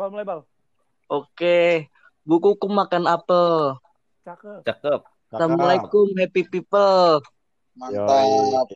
[0.00, 0.40] Bal mulai bal.
[1.12, 1.84] Oke,
[2.24, 3.76] bukuku makan apel.
[4.24, 4.64] Cakep.
[4.64, 5.00] Cakep.
[5.28, 7.20] Assalamualaikum happy people.
[7.76, 8.72] Mantap.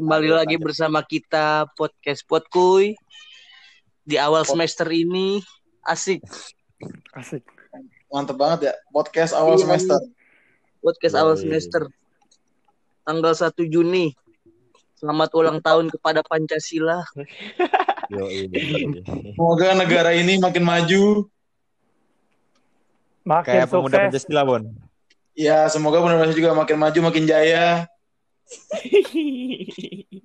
[0.00, 2.96] Kembali lagi bersama kita podcast Podkuy
[4.00, 5.44] di awal semester ini
[5.84, 6.24] asik
[7.12, 7.44] Asik.
[8.08, 8.74] Mantap banget ya.
[8.96, 9.68] Podcast awal Iya.
[9.68, 10.00] semester.
[10.80, 11.84] podcast awal semester
[13.04, 14.16] tanggal 1 Juni.
[14.96, 17.04] Selamat ulang tahun kepada Pancasila.
[18.08, 21.04] Semoga negara ini makin maju.
[23.26, 24.22] Makin Kayak pemuda sukses.
[24.22, 24.62] Pancasila, Bon.
[25.36, 27.84] Ya, semoga benar-benar juga makin maju, makin jaya.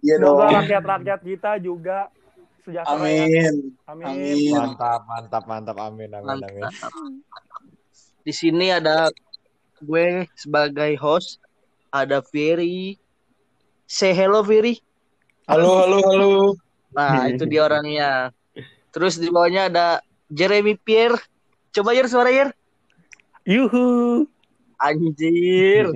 [0.05, 0.37] Iya dong.
[0.37, 2.07] Semoga rakyat-rakyat kita juga
[2.61, 2.95] sejahtera.
[2.95, 3.73] Amin.
[3.89, 4.05] Amin.
[4.05, 4.53] Amin.
[4.53, 5.77] Mantap, mantap, mantap.
[5.81, 6.63] Amin, amin, amin.
[6.63, 6.93] Mantap.
[8.21, 9.09] Di sini ada
[9.81, 11.41] gue sebagai host,
[11.89, 13.01] ada Ferry.
[13.89, 14.79] Say hello Ferry.
[15.49, 16.31] Halo, halo, halo.
[16.91, 18.35] Nah, itu dia orangnya.
[18.91, 19.87] Terus di bawahnya ada
[20.27, 21.15] Jeremy Pierre.
[21.71, 22.51] Coba Yer suara Yer.
[23.47, 24.27] Yuhu.
[24.75, 25.87] Anjir.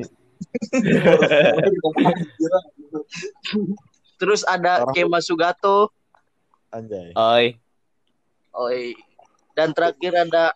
[4.15, 5.91] Terus ada Orang- Kema Sugato.
[6.71, 7.11] Anjay.
[7.13, 7.45] Oi,
[8.53, 8.95] Oi.
[9.51, 10.51] Dan terakhir ada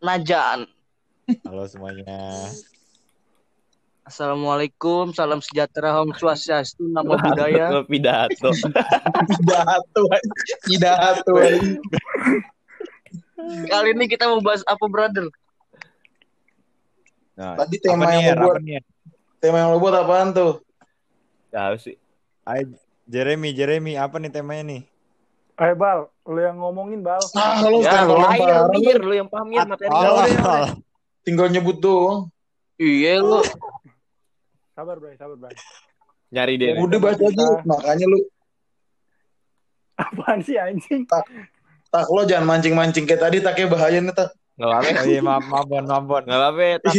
[0.00, 0.68] Najan.
[1.44, 2.52] Halo semuanya.
[4.04, 7.80] Assalamualaikum, salam sejahtera, Om Swastiastu, nama budaya.
[7.88, 8.52] Pidato.
[9.32, 10.02] Pidato.
[10.68, 11.34] Pidato.
[13.64, 15.32] Kali ini kita mau bahas apa, brother?
[17.32, 18.84] Nah, Tadi tema nih, yang lo buat, nih?
[19.40, 20.60] Tema yang lo buat apaan tuh?
[21.48, 21.96] Tahu sih.
[22.44, 22.76] Ayo,
[23.08, 24.82] Jeremy, Jeremy, apa nih temanya nih?
[25.64, 27.24] Eh Bal, lu yang ngomongin Bal.
[27.40, 28.68] Ah, lo Ya, sekarang lo ngomong air, parah.
[28.68, 29.88] Mir, lu yang paham ya materi.
[29.88, 30.68] Oh, oh,
[31.24, 32.28] Tinggal nyebut doang.
[32.76, 33.40] Iya lu.
[34.74, 35.54] Sabar Bray, sabar Bray.
[36.34, 36.74] Nyari deh.
[36.82, 37.38] Udah bahas lagi.
[37.62, 38.18] Makanya lu
[39.94, 41.06] Apaan sih anjing?
[41.94, 44.34] tak lo jangan mancing-mancing kayak tadi taknya bahaya nih tak.
[44.58, 44.90] Nggak apa-apa.
[44.98, 46.22] oh iya, maaf, maaf, Bon, maaf, Bon.
[46.26, 46.62] Nggak apa-apa.
[46.66, 46.94] ya, Tak.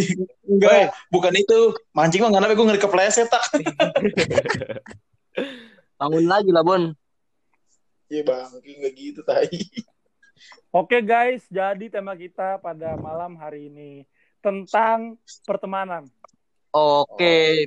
[0.47, 1.59] Enggak, bukan itu.
[1.91, 3.43] Mancing mah nggak gue ngeri kepleset tak.
[5.99, 6.95] Bangun lagi lah, Bon.
[8.07, 9.51] Iya bang, nggak gitu tai.
[10.71, 14.07] Oke guys, jadi tema kita pada malam hari ini
[14.39, 16.07] tentang pertemanan.
[16.75, 17.63] Oke.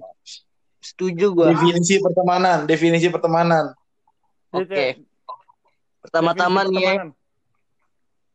[0.84, 1.56] Setuju gua.
[1.56, 3.72] Definisi pertemanan, definisi pertemanan.
[4.52, 5.00] Oke.
[6.04, 6.94] Pertama-tama nih ya,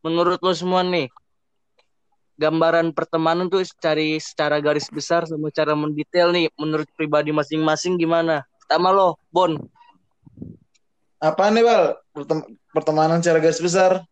[0.02, 1.10] menurut lo semua nih,
[2.38, 8.42] gambaran pertemanan tuh cari secara garis besar sama cara mendetail nih, menurut pribadi masing-masing gimana?
[8.66, 9.58] Pertama lo, Bon.
[11.24, 11.96] Apaan nih bal?
[12.12, 14.04] Pertem- pertemanan secara garis besar.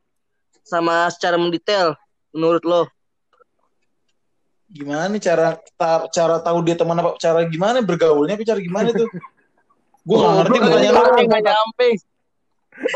[0.63, 1.97] Sama secara mendetail,
[2.31, 2.81] menurut lo.
[4.71, 7.19] Gimana nih cara ta- cara tahu dia teman apa?
[7.19, 8.39] Cara gimana bergaulnya?
[8.39, 9.09] Apa cara gimana tuh?
[10.07, 11.27] Gue nggak ngerti Goblok, pertanyaan lu.
[11.27, 11.87] nggak nyampe.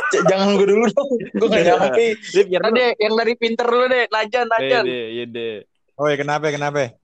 [0.09, 1.09] C- Jangan gue dulu dong.
[1.35, 2.05] Gue nggak nyampe.
[2.15, 2.73] Lip, biar lu.
[2.79, 4.83] deh, yang dari pinter lu deh, Najan, Iya Najan.
[4.87, 5.55] deh, iya deh.
[5.99, 6.95] Oh iya, kenapa, kenapa?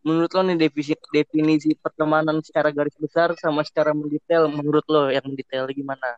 [0.00, 5.22] Menurut lo nih definisi, definisi pertemanan secara garis besar sama secara mendetail, menurut lo yang
[5.28, 6.16] mendetail gimana?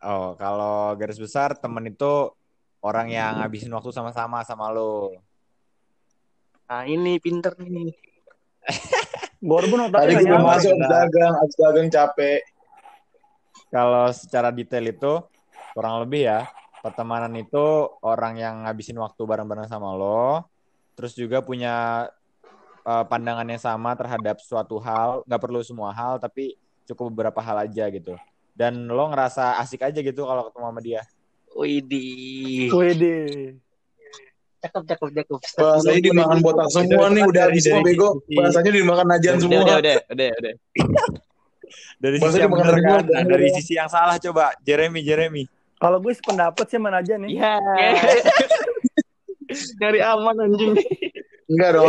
[0.00, 2.32] Oh, kalau garis besar, temen itu
[2.80, 5.12] orang yang ngabisin waktu sama-sama sama lo.
[6.68, 7.92] Nah ini pinter nih.
[9.48, 12.40] Gorbun otaknya Tadi gue masuk abis dagang, abis dagang capek.
[13.72, 15.12] Kalau secara detail itu
[15.72, 16.40] kurang lebih ya
[16.84, 20.46] pertemanan itu orang yang ngabisin waktu bareng-bareng sama lo,
[20.94, 22.06] terus juga punya
[22.86, 26.54] eh, pandangan yang sama terhadap suatu hal, nggak perlu semua hal tapi
[26.88, 28.14] cukup beberapa hal aja gitu.
[28.58, 31.02] Dan lo ngerasa asik aja gitu kalau ketemu sama dia.
[31.54, 32.70] Widih.
[32.74, 33.16] Wede.
[34.58, 35.38] Cakep, cakep, cakep.
[35.54, 38.08] Bahasanya dimakan botak semua nih, udah habis semua Dari- bego.
[38.20, 39.60] dari- Bahasanya dimakan najan Udah, semua.
[39.62, 40.52] udah, udah, udah, udah.
[41.98, 43.02] Dari sisi yang benar dari gimana?
[43.02, 43.28] ada.
[43.28, 45.42] Dari sisi yang salah coba, Jeremy, Jeremy.
[45.76, 47.34] Kalau gue sependapat sih mana aja nih.
[47.34, 47.54] Iya.
[49.78, 50.72] Nyari aman anjing.
[51.46, 51.86] Enggak dong.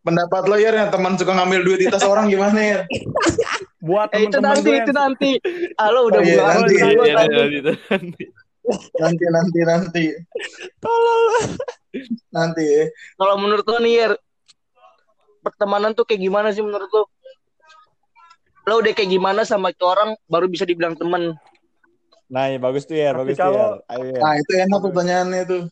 [0.00, 2.78] Pendapat lo ya yang teman suka ngambil duit di tas orang gimana ya?
[3.80, 5.30] Buat Eh, itu nanti, gue itu nanti.
[5.74, 6.54] Halo udah Oh, iya, bulan.
[6.54, 6.74] nanti.
[6.76, 7.14] Iya,
[7.90, 8.24] Nanti.
[9.00, 9.60] Nanti, nanti.
[9.60, 10.04] Nanti nanti
[12.30, 12.90] nanti.
[13.16, 14.12] Kalau menurut lo nih, Yer,
[15.40, 17.04] pertemanan tuh kayak gimana sih menurut lo?
[18.66, 21.38] Lo udah kayak gimana sama itu orang baru bisa dibilang temen.
[22.26, 23.78] Nah, ya, bagus tuh ya, Tapi bagus tuh ya.
[24.02, 24.18] Ya.
[24.18, 25.70] Nah itu enak pertanyaannya tuh.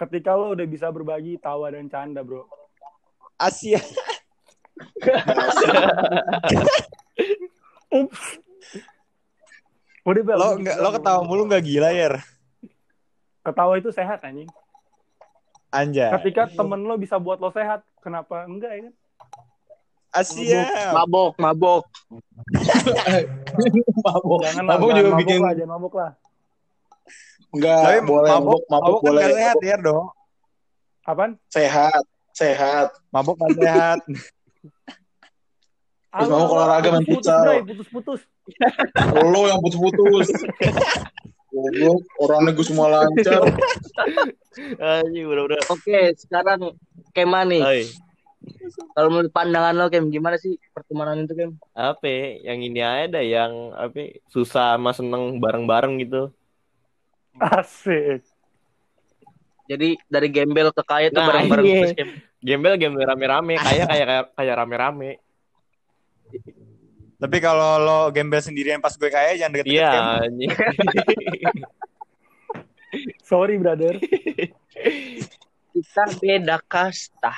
[0.00, 2.48] ketika lo udah bisa berbagi tawa dan canda, bro.
[3.36, 3.76] Asia.
[8.00, 8.40] Ups.
[10.04, 10.36] Udah, Bel.
[10.36, 12.20] Lo nggak lo ketawa mulu nggak gila ya?
[13.44, 14.48] Ketawa itu sehat anjing.
[15.70, 16.18] Anja.
[16.18, 18.94] Ketika temen lo bisa buat lo sehat, kenapa enggak ya kan?
[20.10, 20.90] Asia.
[20.90, 21.84] Mabok, mabok.
[24.02, 24.40] mabok.
[24.44, 26.10] Jangan Mabok jangan juga mabok bikin lah, jangan mabok lah.
[27.50, 29.22] Enggak, Tapi boleh mabok, mabok, mabok, mabok kan boleh.
[29.22, 30.06] gak sehat ya dong.
[31.06, 31.30] Apaan?
[31.50, 32.02] Sehat,
[32.34, 32.86] sehat.
[33.14, 33.98] Mabok gak sehat.
[36.10, 37.62] Terus mau olahraga main putus, futsal.
[37.62, 38.20] Putus-putus.
[39.22, 40.26] Lo yang putus-putus.
[41.50, 43.42] Goblok, orangnya gue semua lancar.
[44.78, 45.58] Anjing bener-bener.
[45.66, 46.74] Oke, sekarang
[47.10, 47.62] Kema nih.
[47.62, 47.82] Oi,
[48.94, 51.50] Kalau menurut pandangan lo Kem, gimana sih pertemanan itu Kem?
[51.74, 52.50] apa ya?
[52.50, 56.30] yang ini aja dah yang apa susah sama seneng bareng-bareng gitu.
[57.36, 58.22] Asik.
[59.66, 61.78] Jadi dari gembel ke kaya tuh Nah, bareng-bareng iya.
[61.94, 62.10] terus.
[62.40, 65.20] Gembel gembel rame-rame, kayak kayak kayak rame-rame.
[67.20, 70.56] Tapi kalau lo gembel sendirian pas gue kaya jangan deket-deket Iya.
[73.28, 74.00] Sorry, brother.
[75.70, 77.30] Kita beda kasta.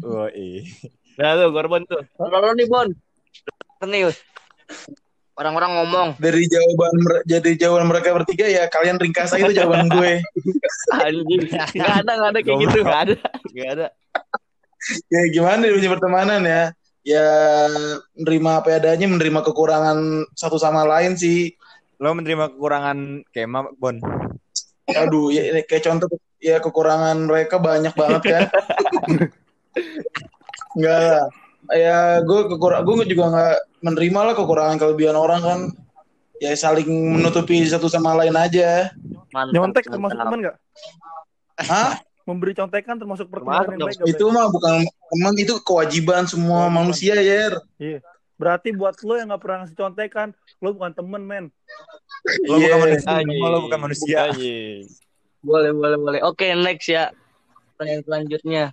[0.00, 0.64] Oh, iya.
[1.18, 2.02] Nah tuh korban tuh.
[2.16, 2.88] Kalau lo nih Bon,
[3.82, 4.18] serius.
[5.34, 6.94] Orang-orang ngomong, Dari jawaban
[7.26, 10.22] jadi jawaban mereka bertiga ya kalian ringkas aja itu jawaban gue.
[10.94, 11.42] anjing.
[11.74, 12.78] Gak ada, gak ada kayak gitu.
[12.86, 13.14] Gak ada,
[13.50, 13.86] gak ada.
[15.10, 16.70] Ya gimana di dunia pertemanan ya?
[17.04, 17.68] Ya
[18.16, 21.52] menerima apa adanya, menerima kekurangan satu sama lain sih.
[22.00, 24.00] Lo menerima kekurangan Kema, Bon.
[24.88, 26.08] Aduh, ya ini kayak contoh
[26.40, 28.42] ya kekurangan mereka banyak banget kan.
[30.76, 31.26] Enggak lah.
[31.72, 35.60] Ya gue kekurang gue juga nggak menerima lah kekurangan kelebihan orang kan.
[36.42, 38.92] Ya saling menutupi satu sama lain aja.
[39.32, 39.54] mantap.
[39.56, 40.28] Nyontek termasuk mantap.
[40.28, 40.56] teman nggak?
[41.64, 41.90] Hah?
[42.24, 46.72] Memberi contekan termasuk pertemanan yang baik Itu mah bukan teman, itu kewajiban semua Kewajiban.
[46.74, 47.52] manusia ya.
[47.76, 48.00] Bray?
[48.34, 50.28] Berarti buat lo yang nggak pernah ngasih contekan,
[50.58, 51.44] lo bukan temen, men.
[52.48, 52.76] Lo bukan Iya.
[52.80, 53.12] manusia.
[53.44, 54.20] Lo bukan manusia.
[55.38, 56.20] Boleh, boleh, boleh.
[56.24, 57.12] Oke, next ya.
[57.70, 58.64] Pertanyaan selanjutnya.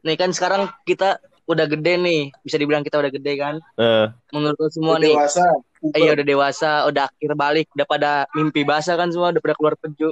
[0.00, 1.16] Nih kan sekarang kita
[1.46, 2.22] udah gede nih.
[2.42, 3.54] Bisa dibilang kita udah gede kan?
[3.78, 5.14] Eh, Menurut lo semua Udah nih.
[5.14, 5.46] dewasa.
[5.88, 9.54] Eh, Iya udah dewasa, udah akhir balik, udah pada mimpi basah kan semua, udah pada
[9.54, 10.10] keluar peju.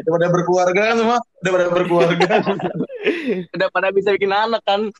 [0.00, 2.30] Udah pada berkeluarga kan semua, udah pada berkeluarga.
[3.56, 4.92] Udah pada bisa bikin anak kan.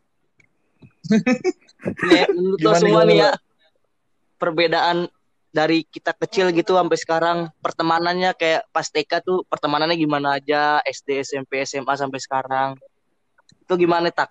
[2.10, 3.30] Nih, menurut lo Gimana, semua gimana, nih ya.
[4.40, 4.98] Perbedaan
[5.50, 11.26] dari kita kecil gitu sampai sekarang pertemanannya kayak pas TK tuh pertemanannya gimana aja SD
[11.26, 12.78] SMP SMA sampai sekarang
[13.66, 14.30] itu gimana tak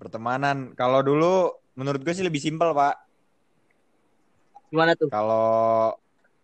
[0.00, 0.72] Pertemanan.
[0.74, 2.96] Kalau dulu menurut gue sih lebih simpel, Pak.
[4.70, 5.98] gimana tuh Kalau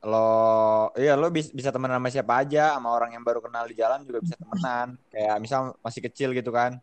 [0.06, 3.74] lo iya lo bis- bisa temenan sama siapa aja, sama orang yang baru kenal di
[3.74, 4.94] jalan juga bisa temenan.
[5.10, 6.78] Kayak misal masih kecil gitu kan.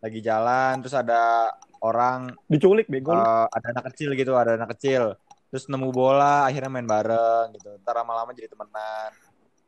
[0.00, 1.52] Lagi jalan terus ada
[1.84, 3.12] orang Diculik, bego.
[3.12, 5.12] eh, ada anak kecil gitu, ada anak kecil.
[5.52, 7.76] Terus nemu bola, akhirnya main bareng gitu.
[7.84, 9.12] Ntar lama-lama jadi temenan.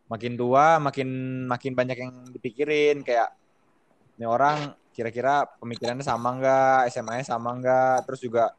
[0.08, 1.08] Makin tua, makin
[1.48, 3.32] makin banyak yang dipikirin kayak
[4.16, 8.52] ini orang kira-kira pemikirannya sama nggak, SMA-nya sama nggak, terus juga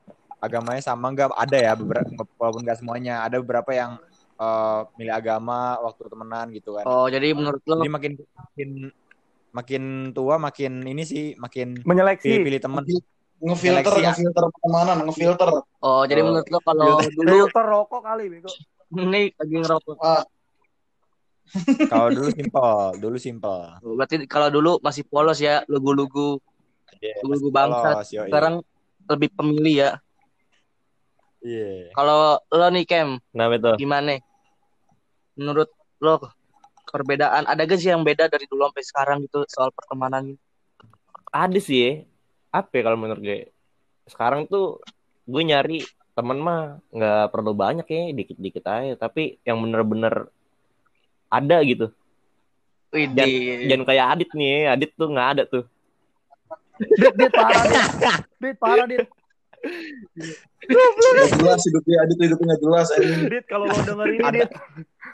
[0.43, 1.31] agamanya sama nggak?
[1.31, 3.23] Ada ya beberapa, walaupun nggak semuanya.
[3.23, 3.91] Ada beberapa yang
[4.35, 6.83] eh, milih agama waktu temenan gitu kan.
[6.83, 8.69] oh jadi menurut lo Jadi makin makin
[9.53, 12.25] makin tua makin ini sih makin Menyeleksi.
[12.27, 12.83] pilih-pilih temen.
[13.43, 14.11] Ngefilter, Seleksi ya.
[14.15, 15.49] ngefilter pertemanan, ngefilter.
[15.83, 18.49] oh jadi Oh, menurut lo kalau dulu Filter rokok kali, bego.
[19.13, 19.95] nih lagi ngerokok
[21.85, 23.59] Kalau dulu simpel, dulu simpel.
[23.83, 26.39] berarti kalau dulu masih polos ya lugu-lugu
[26.97, 28.27] Iya, lugu masih bangsat polos, yoi.
[28.31, 28.55] sekarang
[29.11, 29.89] lebih pemilih ya
[31.43, 31.91] Iya.
[31.91, 33.75] kalau lo nih Kem kenapa tuh?
[33.75, 34.15] gimana
[35.35, 36.23] menurut lo
[36.87, 40.37] perbedaan ada gak sih yang beda dari dulu sampai sekarang gitu soal pertemanan
[41.33, 41.91] Ada sih ya.
[42.53, 43.49] Apa ya kalau menurut gue?
[44.05, 44.77] Sekarang tuh
[45.25, 45.81] gue nyari
[46.13, 48.93] temen mah nggak perlu banyak ya, dikit-dikit aja.
[48.93, 50.29] Tapi yang bener-bener
[51.33, 51.89] ada gitu.
[52.93, 55.65] Wih, Jangan, di- jangan kayak Adit nih, Adit tuh nggak ada tuh.
[56.77, 57.85] Dit, dit, parah, dit.
[58.37, 59.01] Dit, parah, dit.
[59.63, 62.87] Gak jelas hidupnya, Adit hidupnya gak jelas.
[62.91, 63.21] anjing.
[63.27, 64.51] Dit, kalau lo denger ini, dit.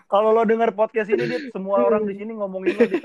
[0.05, 1.43] Kalau lo denger podcast ini, dit.
[1.49, 3.03] Semua orang di sini ngomongin lo, dit.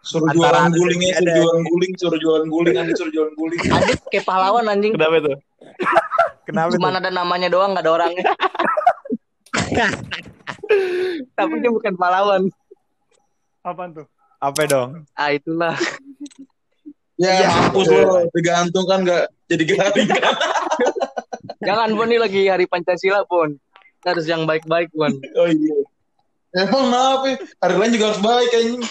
[0.00, 3.60] Suruh jualan Adit guling suruh jualan guling, suruh jualan guling, Adit suruh jualan guling.
[3.68, 5.36] Adit kayak pahlawan anjing Kenapa tuh?
[6.48, 7.00] Kenapa Cuman tuh?
[7.00, 8.24] ada namanya doang nggak ada orangnya
[11.36, 12.42] tapi dia bukan pahlawan
[13.60, 14.06] Apaan tuh?
[14.40, 15.04] Apa dong?
[15.12, 15.76] ah itulah
[17.20, 17.48] Ya, Iya.
[17.68, 18.00] mampus lo,
[18.30, 20.34] tergantung kan gak jadi garing kan.
[21.60, 23.60] jangan pun nih lagi hari Pancasila pun
[23.94, 25.76] Kita harus yang baik-baik pun Oh iya.
[26.56, 27.28] Emang kenapa?
[27.60, 28.82] Hari lain juga harus baik anjing.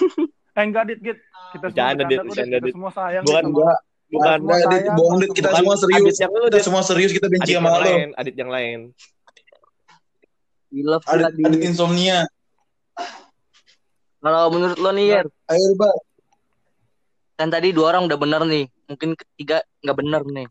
[0.51, 1.17] Eh, enggak, dit, dit.
[1.49, 2.19] Kita semua Bercanda, Dit,
[2.61, 2.71] Dit.
[2.71, 3.23] semua sayang.
[3.25, 5.29] Bukan, Enggak, Bukan, enggak, Dit, bohong, Dit.
[5.33, 6.17] Kita bukan semua Adit serius.
[6.17, 7.79] yang lu, Kita semua serius, kita benci sama lo.
[7.81, 8.79] lain, Adit yang lain.
[11.03, 12.29] Adit, Adit insomnia.
[14.19, 15.95] kalau menurut lo nih Yer Ayo, Mbak.
[17.39, 20.47] Kan tadi dua orang udah bener nih mungkin ketiga nggak bener nih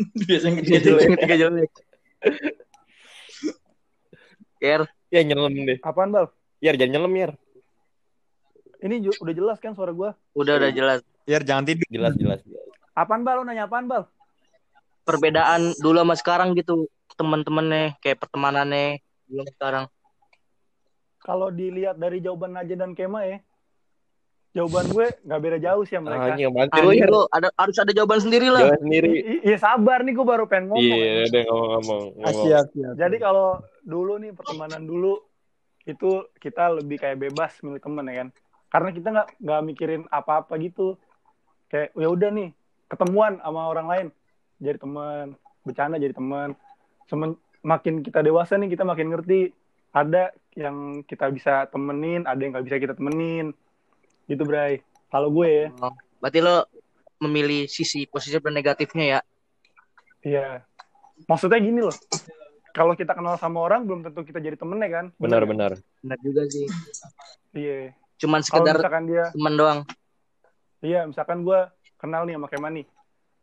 [0.28, 1.08] Biasanya ketiga jelek.
[1.20, 1.70] Tiga jelek.
[4.60, 5.78] Yer, Ya nyelam deh.
[5.82, 6.30] Apaan, Bal?
[6.62, 7.32] Yer jangan nyelam Yer.
[8.80, 10.16] Ini udah jelas kan suara gua?
[10.32, 11.00] udah udah jelas.
[11.28, 11.84] Yer jangan tidur.
[11.92, 12.40] Jelas jelas.
[12.96, 13.40] Apaan, Bal?
[13.40, 14.08] Lo nanya apaan, Bal?
[15.04, 16.88] Perbedaan dulu sama sekarang gitu.
[17.18, 19.84] Teman-temannya, kayak pertemanannya dulu sama sekarang.
[21.20, 23.44] Kalau dilihat dari jawaban Naja dan Kema ya,
[24.50, 26.34] jawaban gue nggak beda jauh sih sama mereka.
[26.34, 26.50] Anjing
[26.98, 28.62] sih lu ada harus ada jawaban sendiri lah.
[28.66, 29.10] Jalan sendiri.
[29.46, 30.82] Iya sabar nih, gue baru pengen ngomong.
[30.82, 32.02] Iya, udah ngomong-ngomong.
[32.18, 32.42] Ngomong.
[32.42, 32.94] siap, siap.
[32.98, 35.22] Jadi kalau dulu nih pertemanan dulu
[35.86, 36.10] itu
[36.42, 38.28] kita lebih kayak bebas milih temen ya kan.
[38.70, 40.98] Karena kita nggak nggak mikirin apa-apa gitu.
[41.70, 42.50] Kayak ya udah nih
[42.90, 44.06] ketemuan sama orang lain
[44.58, 46.58] jadi teman, bercanda jadi teman.
[47.06, 49.54] Semen, makin kita dewasa nih kita makin ngerti
[49.90, 53.54] ada yang kita bisa temenin, ada yang nggak bisa kita temenin.
[54.30, 54.78] Gitu, Bray.
[55.10, 55.90] Kalau gue ya, Oh,
[56.22, 56.70] Berarti lo
[57.18, 59.20] memilih sisi positif dan negatifnya ya.
[60.22, 60.46] iya.
[61.26, 61.92] Maksudnya gini loh.
[62.70, 65.06] Kalau kita kenal sama orang belum tentu kita jadi temen ya kan.
[65.18, 65.74] Benar benar.
[66.00, 66.64] Benar juga sih.
[67.52, 67.92] Iya.
[68.22, 69.78] Cuman sekedar dia teman doang.
[70.80, 71.60] Iya, misalkan gue
[72.00, 72.86] kenal nih sama Keman nih.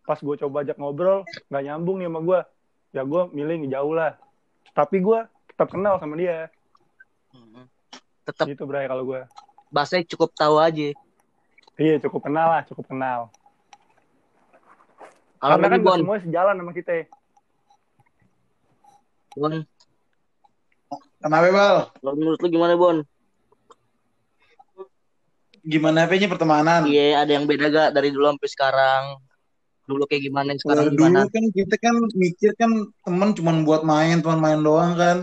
[0.08, 2.40] Pas gue coba ajak ngobrol, nggak nyambung nih sama gue.
[2.96, 4.18] Ya gue milih jauh lah.
[4.74, 5.20] Tapi gue
[5.54, 6.50] tetap kenal sama dia.
[8.26, 9.22] Tetap Gitu, Bray, kalau gue.
[9.74, 10.94] Bahasanya cukup tahu aja.
[11.78, 13.30] Iya, cukup kenal lah, cukup kenal.
[15.38, 17.06] Kalau Karena kan Bon, semuanya sejalan sama kita.
[19.38, 19.54] Bon,
[21.18, 21.78] Kenapa, Bal?
[21.98, 22.98] kalau menurut lu gimana Bon?
[25.68, 26.88] Gimana apa pertemanan?
[26.88, 29.04] Iya, ada yang beda gak dari dulu sampai sekarang?
[29.88, 31.28] Dulu kayak gimana, sekarang dulu gimana?
[31.28, 32.72] kan kita kan mikir kan
[33.04, 35.18] temen cuman buat main, teman main doang kan.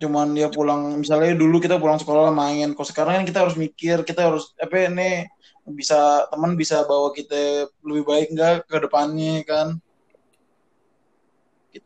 [0.00, 2.72] Cuman dia pulang, misalnya dulu kita pulang sekolah main.
[2.72, 5.28] Kalau sekarang kan kita harus mikir, kita harus apa ini
[5.68, 9.76] bisa teman bisa bawa kita lebih baik nggak ke depannya kan.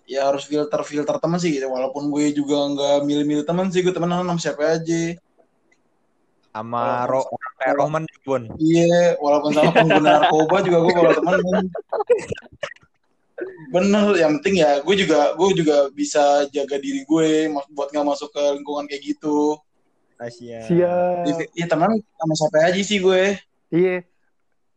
[0.07, 1.67] Ya harus filter filter teman sih gitu.
[1.67, 5.19] Walaupun gue juga nggak milih-milih teman sih, gue temenan sama siapa aja.
[6.55, 7.27] Sama Ro
[7.75, 8.47] Roman Bun.
[8.63, 11.35] Iya, walaupun sama pengguna narkoba juga gue kalau teman
[13.73, 18.31] bener yang penting ya gue juga gue juga bisa jaga diri gue buat nggak masuk
[18.31, 19.59] ke lingkungan kayak gitu
[20.15, 20.63] Asia.
[20.63, 21.27] Siap.
[21.27, 23.35] Jadi, ya teman sama siapa aja sih gue
[23.75, 24.07] Iya.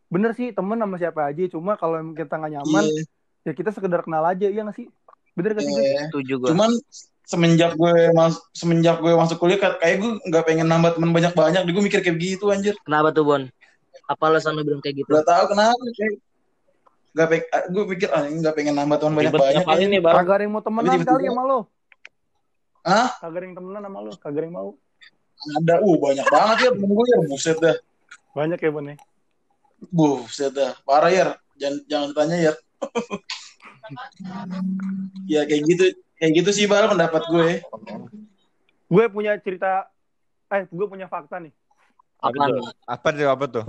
[0.09, 1.43] Bener sih, temen sama siapa aja.
[1.51, 3.03] Cuma kalau kita nggak nyaman, iya
[3.45, 4.47] ya kita sekedar kenal aja.
[4.49, 4.87] Iya nggak sih?
[5.37, 5.75] Bener gak sih?
[5.77, 6.09] Iya.
[6.09, 6.49] Setuju gue.
[6.49, 6.71] cuman
[7.27, 11.61] semenjak gue mas semenjak gue masuk kuliah kayak gue nggak pengen nambah teman banyak banyak
[11.67, 13.43] gue mikir kayak gitu anjir Kenapa tuh Bon?
[14.07, 15.11] Apa alasan lu bilang kayak gitu?
[15.11, 16.23] Gak tahu kenapa kayak
[17.17, 20.21] nggak pengen gue pikir ah nggak pengen nambah teman banyak banyak kali nih, Bang.
[20.21, 21.59] Kagak yang mau temenan kali sama lo.
[22.85, 23.09] Hah?
[23.17, 24.11] Kagak yang temenan sama lo.
[24.21, 24.71] Kagak yang mau.
[25.37, 27.77] ada uh banyak banget ya temen gue ya buset dah
[28.33, 28.95] Banyak ya, Bon ya?
[29.89, 31.27] Buset dah, parah ya.
[31.57, 32.53] Jangan jangan ditanya ya.
[35.33, 35.85] ya kayak gitu,
[36.21, 37.49] kayak gitu sih bal pendapat gue.
[38.89, 39.89] Gue punya cerita,
[40.53, 41.53] eh gue punya fakta nih.
[42.21, 42.61] Apaan?
[42.85, 43.29] Apa tuh?
[43.29, 43.65] Apa tuh?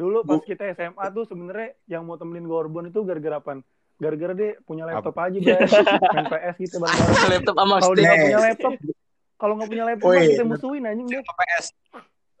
[0.00, 3.60] Dulu pas kita SMA tuh sebenarnya yang mau temenin Gorbon itu gara-gara apa?
[4.00, 5.60] Gara-gara dia punya laptop aja, Bray.
[5.60, 7.28] Main PS gitu bareng-bareng.
[7.36, 8.72] Laptop sama Kalau dia nggak punya laptop,
[9.36, 10.16] kalau nggak punya laptop, Woi.
[10.16, 11.20] mah kita musuhin anjing deh.
[11.20, 11.64] PS.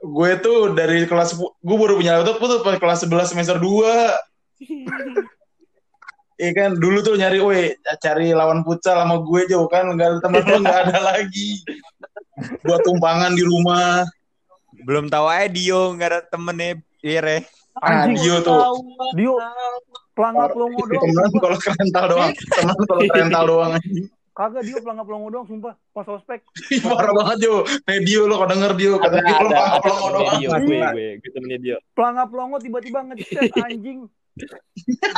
[0.00, 3.68] Gue tuh dari kelas gue baru punya laptop tuh pas kelas 11 semester 2.
[6.40, 10.18] Iya kan dulu tuh nyari, weh cari lawan futsal sama gue jauh kan nggak ada
[10.24, 11.60] teman lu nggak ada lagi.
[12.64, 14.08] Buat tumpangan di rumah.
[14.88, 16.80] Belum tahu aja Dio nggak ada temennya.
[17.00, 17.38] Iya, Re.
[17.80, 18.16] Anjing.
[18.20, 18.60] Dio tuh.
[19.16, 19.34] Dio,
[20.12, 21.00] pelangap longo doang.
[21.00, 22.32] Temen kalau kerental doang.
[22.60, 23.72] Temen kalau kerental doang.
[24.30, 25.74] Kagak Dio pelangap longo doang, sumpah.
[25.96, 26.44] Pas ospek.
[26.84, 27.64] Parah banget Jo.
[27.88, 30.36] Nih Dio lo kalau denger Dio kata Ada, Dio lo ada, pelangap pelongo temennya doang.
[30.36, 31.76] dia, gue, gue, gue temennya dia.
[31.96, 34.00] Pelangap longo tiba-tiba ngechat anjing.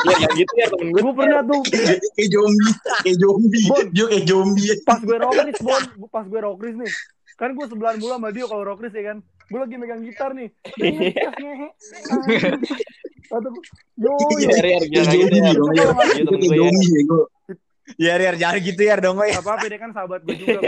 [0.03, 1.01] Iya, yang gitu ya temen gue.
[1.03, 3.65] Gue pernah tuh kayak zombie, kayak zombie.
[3.67, 3.85] Bon.
[3.91, 4.69] Dia kayak zombie.
[4.87, 5.83] pas gue rockris, Bon.
[6.11, 6.93] Pas gue rockris nih.
[7.39, 9.19] Kan gue sebelahan mulu sama Dio kalau rockris ya kan.
[9.52, 10.49] Gue lagi megang gitar nih.
[10.80, 11.68] Gue, yo,
[14.00, 14.12] yo.
[14.40, 16.73] Iya, jangan gitu ya.
[18.00, 18.32] Iya, ya.
[18.32, 18.49] ya.
[18.49, 19.37] Iya, gitu ya dong, ya.
[19.44, 20.61] Apa-apa, dia kan sahabat gue juga.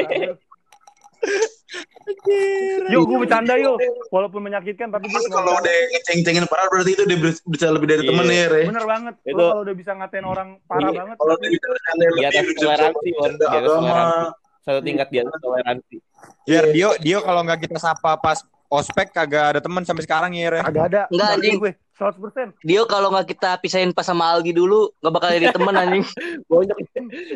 [2.93, 3.81] Yo, gue bercanda yo.
[4.13, 8.11] Walaupun menyakitkan, tapi gue kalau udah ngeceng-cengin parah berarti itu dia bisa lebih dari Iya.
[8.13, 8.63] temen ya, Re.
[8.69, 9.15] Bener banget.
[9.25, 12.27] Itu- kalau udah bisa ngatain orang parah Iya, banget, Kalau dia bisa bercanda lebih Di
[12.29, 13.17] atas bisa toleransi, Di
[13.49, 14.29] atas toleransi.
[14.65, 15.97] Satu tingkat di atas toleransi.
[16.45, 20.63] Iya, Dio, Dio kalau nggak kita sapa pas ospek kagak ada teman sampai sekarang ya,
[20.63, 21.03] kagak ada.
[21.09, 21.59] Enggak, anjing.
[21.63, 21.73] gue.
[21.95, 22.59] 100%.
[22.67, 26.03] Dio kalau nggak kita pisahin pas sama Aldi dulu nggak bakal jadi temen anjing.
[26.51, 26.77] Banyak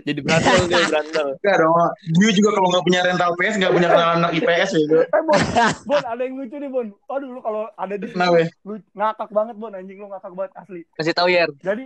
[0.02, 1.26] jadi berandal dia berandal.
[1.38, 1.76] Enggak dong.
[2.18, 4.97] Dia juga kalau nggak punya rental PS, nggak punya kenalan anak IPS gitu.
[5.07, 5.38] Eh, Bon,
[5.95, 6.87] Bon, ada yang lucu nih, Bon.
[6.90, 8.47] Aduh, lu kalau ada di sini, Kenapa ya?
[8.66, 9.71] lu ngakak banget, Bon.
[9.71, 10.80] Anjing lu ngakak banget, asli.
[10.99, 11.50] Kasih tahu Yer.
[11.62, 11.83] Jadi,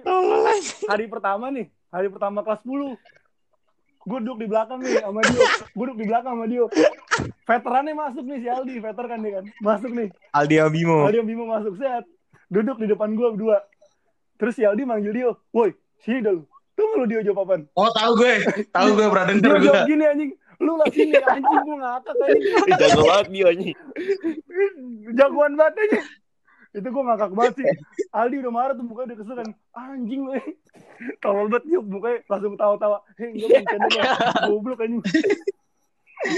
[0.88, 2.96] hari pertama nih, hari pertama kelas 10.
[4.02, 5.42] Gue duduk di belakang nih sama Dio.
[5.78, 6.66] Gue duduk di belakang sama Dio.
[7.46, 9.44] Veterannya masuk nih si Aldi, veteran kan dia kan.
[9.62, 10.08] Masuk nih.
[10.34, 11.06] Aldi Abimo.
[11.06, 12.04] Aldi yang Bimo masuk set.
[12.50, 13.62] Duduk di depan gue berdua.
[14.42, 15.30] Terus si Aldi manggil Dio.
[15.54, 15.70] Woi,
[16.02, 16.42] sini dah lu.
[16.74, 17.62] Tunggu lu Dio jawab apaan.
[17.78, 18.34] Oh tahu gue,
[18.74, 19.66] tahu gue pernah denger Dio gue.
[19.70, 20.30] jawab gini anjing.
[20.62, 22.44] Lu lah sini anjing gue ngakak anjing.
[22.74, 23.76] Jago banget dia anjing.
[25.14, 26.00] Jagoan banget aja.
[26.72, 27.66] Itu gue ngakak banget sih.
[28.10, 29.48] Aldi udah marah tuh mukanya udah kesel kan.
[29.78, 30.32] Anjing lu.
[30.32, 30.44] eh.
[31.18, 32.98] Tolol banget dia mukanya langsung tawa-tawa.
[33.14, 34.02] Hei, gue bercanda ya.
[34.46, 35.02] Goblok anjing.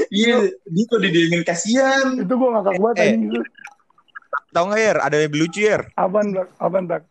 [0.08, 2.06] Iya, dia kok didiemin kasihan.
[2.16, 3.08] Itu gue ngakak banget Eh.
[3.14, 3.44] anjing.
[4.50, 4.98] Tahu nggak Yer?
[5.00, 5.82] Ada yang lucu Yer.
[5.94, 6.48] Apaan, Bak?
[6.58, 7.02] Apaan, Tak?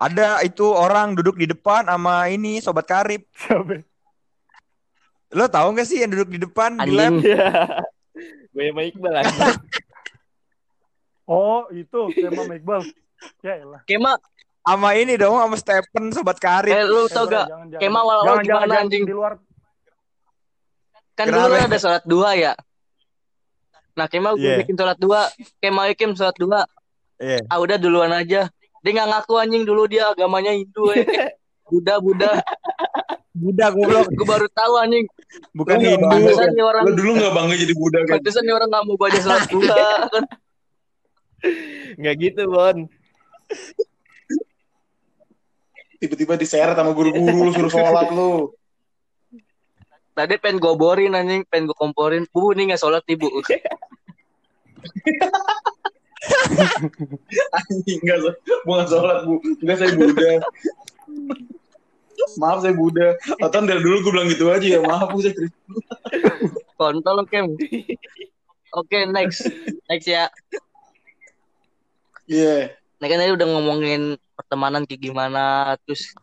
[0.00, 3.20] Ada itu orang duduk di depan sama ini sobat karib.
[3.36, 3.84] Siapa?
[5.30, 7.20] Lo tahu nggak sih yang duduk di depan di lab?
[8.50, 9.58] Gue sama Iqbal anjing.
[11.30, 12.00] Oh, itu.
[12.12, 12.82] Tema Iqbal.
[13.44, 13.84] Ya elah.
[13.84, 14.16] Kema,
[14.60, 16.72] Sama ini dong, sama Stephen sobat karib.
[16.72, 17.46] eh lu tau Eh, gak?
[17.46, 17.80] jangan, jangan.
[17.80, 18.80] Kema awal-awal jangan, gimana jangan.
[18.82, 19.02] anjing?
[19.04, 19.32] Di luar.
[21.12, 21.40] Kan Kenapa?
[21.42, 22.52] dulu ada sholat dua ya.
[23.92, 24.56] Nah, Kema gue Iya.
[24.58, 25.20] bikin sholat dua.
[25.58, 26.60] Kema Ikim sholat dua.
[27.18, 27.44] Iya.
[27.46, 28.48] Ah udah duluan aja.
[28.80, 31.04] Dia nggak ngaku anjing dulu dia agamanya Hindu eh.
[31.68, 32.32] Buddha, Buddha.
[33.30, 35.04] Budak goblok, Gue baru tahu anjing.
[35.52, 36.02] bukan Lu Hindu.
[36.02, 36.24] bangga.
[36.26, 38.14] Pantesan nih orang Lo dulu nggak bangga jadi budak kan?
[38.16, 39.76] Pantesan nih orang nggak mau baca sholat dua
[40.08, 40.24] kan.
[42.00, 42.76] Nggak gitu, Bon.
[46.00, 48.56] Tiba-tiba diseret sama guru-guru lu suruh sholat lu.
[50.16, 52.24] Tadi pengen gue borin anjing, pengen gue komporin.
[52.32, 53.28] Bu, ini nggak sholat ibu.
[57.56, 59.40] Anjing enggak, gue nggak sholat bu.
[59.60, 60.32] Enggak saya Buddha.
[62.40, 63.08] Maaf saya Buddha.
[63.40, 64.80] Atau dari dulu gue bilang gitu aja ya.
[64.80, 65.60] Maaf bu saya Kristen.
[66.80, 67.56] Kontol Kem.
[68.72, 69.52] Oke, next.
[69.88, 70.32] Next ya.
[72.30, 72.78] Iya.
[73.02, 76.14] Nah kan tadi udah ngomongin pertemanan kayak gimana, terus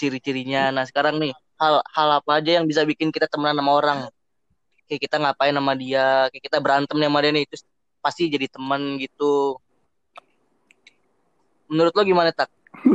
[0.00, 0.72] ciri-cirinya.
[0.72, 3.98] Nah sekarang nih, hal hal apa aja yang bisa bikin kita temenan sama orang?
[4.88, 7.68] Kayak kita ngapain sama dia, kayak kita berantem nih sama dia nih, terus
[8.00, 9.60] pasti jadi teman gitu.
[11.68, 12.48] Menurut lo gimana tak?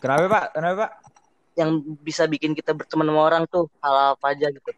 [0.00, 0.44] Kenapa Pak?
[0.56, 0.92] Kenapa Pak?
[1.60, 4.70] Yang bisa bikin kita berteman sama orang tuh hal apa aja gitu?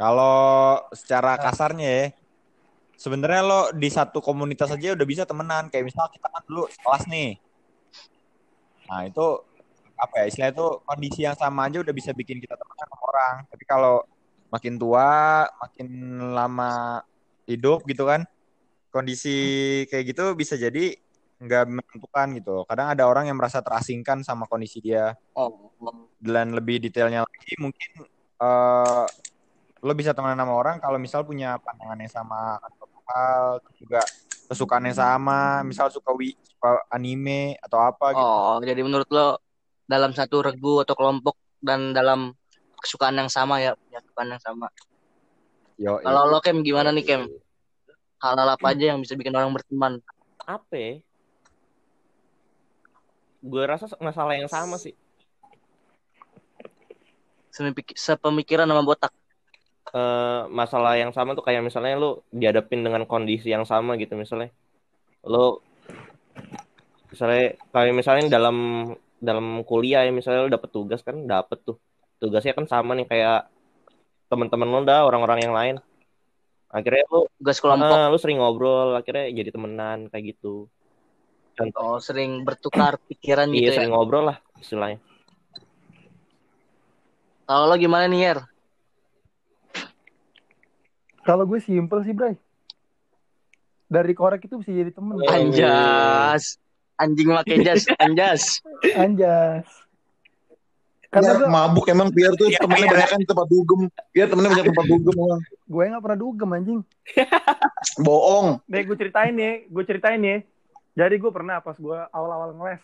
[0.00, 2.06] Kalau secara kasarnya ya,
[3.02, 5.66] sebenarnya lo di satu komunitas aja udah bisa temenan.
[5.66, 7.42] Kayak misal kita kan dulu kelas nih.
[8.86, 9.26] Nah itu
[9.98, 13.34] apa ya istilahnya itu kondisi yang sama aja udah bisa bikin kita temenan sama orang.
[13.50, 14.06] Tapi kalau
[14.54, 15.88] makin tua, makin
[16.30, 17.02] lama
[17.50, 18.22] hidup gitu kan,
[18.94, 19.34] kondisi
[19.90, 20.94] kayak gitu bisa jadi
[21.42, 22.56] nggak menentukan gitu.
[22.70, 25.18] Kadang ada orang yang merasa terasingkan sama kondisi dia.
[25.34, 25.74] Oh,
[26.22, 28.06] dan lebih detailnya lagi mungkin
[28.42, 29.04] eh
[29.82, 32.62] lo bisa temenan sama orang kalau misal punya pandangan yang sama
[33.06, 34.00] hal terus juga
[34.46, 39.40] kesukaan yang sama misal suka wi suka anime atau apa gitu oh, jadi menurut lo
[39.86, 42.34] dalam satu regu atau kelompok dan dalam
[42.82, 44.66] kesukaan yang sama ya, punya kesukaan yang sama.
[45.78, 47.22] Yo, Kalau lo Kem gimana nih Kem?
[48.18, 50.02] Hal-hal apa aja yang bisa bikin orang berteman?
[50.42, 50.92] Apa ya?
[53.42, 54.94] Gue rasa masalah yang sama sih.
[57.94, 59.14] Sepemikiran sama botak.
[59.82, 64.54] Eh masalah yang sama tuh kayak misalnya lu dihadapin dengan kondisi yang sama gitu misalnya
[65.26, 65.58] lu
[67.10, 68.56] misalnya kayak misalnya dalam
[69.18, 71.76] dalam kuliah ya misalnya lu dapet tugas kan dapet tuh
[72.22, 73.50] tugasnya kan sama nih kayak
[74.30, 75.76] teman-teman lu dah orang-orang yang lain
[76.72, 77.92] akhirnya lu Tugas kelompok.
[77.92, 80.70] ah, lu sering ngobrol akhirnya jadi temenan kayak gitu
[81.52, 83.76] contoh Oh, sering bertukar pikiran iya gitu ya.
[83.76, 85.02] sering ngobrol lah istilahnya
[87.44, 88.38] Kalau lo gimana nih, Yer?
[91.22, 92.34] Kalau gue simple sih, Bray.
[93.86, 95.20] Dari korek itu bisa jadi temen.
[95.20, 95.28] Oh.
[95.28, 96.58] Anjas.
[96.96, 98.42] Anjing pakai jas, anjas.
[98.94, 99.66] Anjas.
[101.12, 103.80] Karena Karena gue, mabuk emang biar tuh temennya banyak kan tempat dugem.
[104.16, 105.16] Biar temennya banyak tempat dugem
[105.72, 106.80] gue gak pernah dugem anjing.
[108.06, 108.60] Bohong.
[108.68, 110.38] Nih gue ceritain nih, gue ceritain nih.
[110.92, 112.82] Jadi gue pernah pas gue awal-awal ngeles.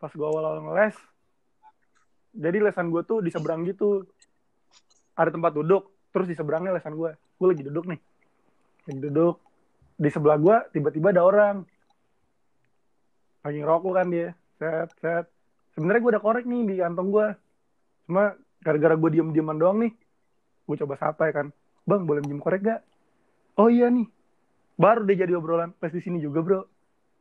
[0.00, 0.96] Pas gue awal-awal ngeles.
[2.32, 4.08] Jadi lesan gue tuh di seberang gitu.
[5.12, 5.92] Ada tempat duduk.
[6.12, 7.12] Terus di seberangnya lesan gue.
[7.14, 8.00] Gue lagi duduk nih.
[8.88, 9.34] Lagi duduk.
[9.98, 11.56] Di sebelah gue tiba-tiba ada orang.
[13.44, 14.28] Lagi ngerokok kan dia.
[14.58, 15.24] Set, set.
[15.76, 17.26] Sebenarnya gue udah korek nih di kantong gue.
[18.08, 19.92] Cuma gara-gara gue diem-dieman doang nih.
[20.64, 21.46] Gue coba sapa ya kan.
[21.88, 22.80] Bang boleh minjem korek gak?
[23.58, 24.06] Oh iya nih.
[24.78, 26.62] baru deh jadi obrolan pas di sini juga bro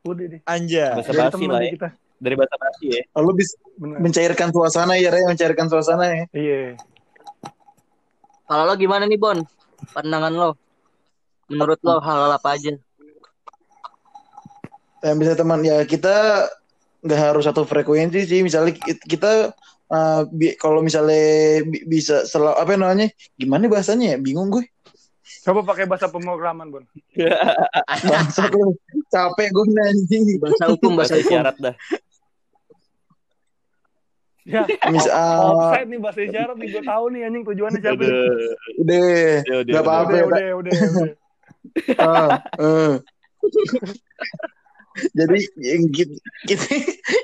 [0.06, 0.94] udah deh Anja.
[0.94, 1.72] Bahasa jadi basi lah ya.
[1.74, 1.90] kita
[2.22, 3.02] Dari bahasa basi ya.
[3.18, 6.24] Lalu bisa bener mencairkan suasana ya, Ray, mencairkan suasana ya.
[6.38, 6.78] iya
[8.48, 9.38] Kalau lo gimana nih Bon?
[9.92, 10.50] Pandangan lo?
[11.48, 12.74] Menurut lo hal-hal apa aja?
[14.98, 16.50] yang bisa teman ya kita
[17.06, 19.54] nggak harus satu frekuensi sih misalnya ki- kita
[19.94, 23.08] uh, bi- kalau misalnya bi- bisa selalu apa namanya
[23.38, 24.66] gimana bahasanya ya bingung gue
[25.46, 26.84] coba pakai bahasa pemrograman bon
[28.52, 28.74] lu
[29.08, 31.76] capek gue nanti Bahasa hukum, bahasa Bahasa isyarat dah.
[34.48, 34.64] Ya.
[34.90, 35.52] Mis- off- ah.
[35.52, 38.12] offside nih bahasa isyarat nih gue tahu nih anjing tujuannya siapa udah
[38.80, 39.04] Udah,
[39.44, 41.12] udah, nggak apa-apa udah udah udah udah
[42.00, 42.94] Ah, eh.
[45.14, 45.38] jadi
[45.94, 46.16] kita
[46.48, 46.66] kita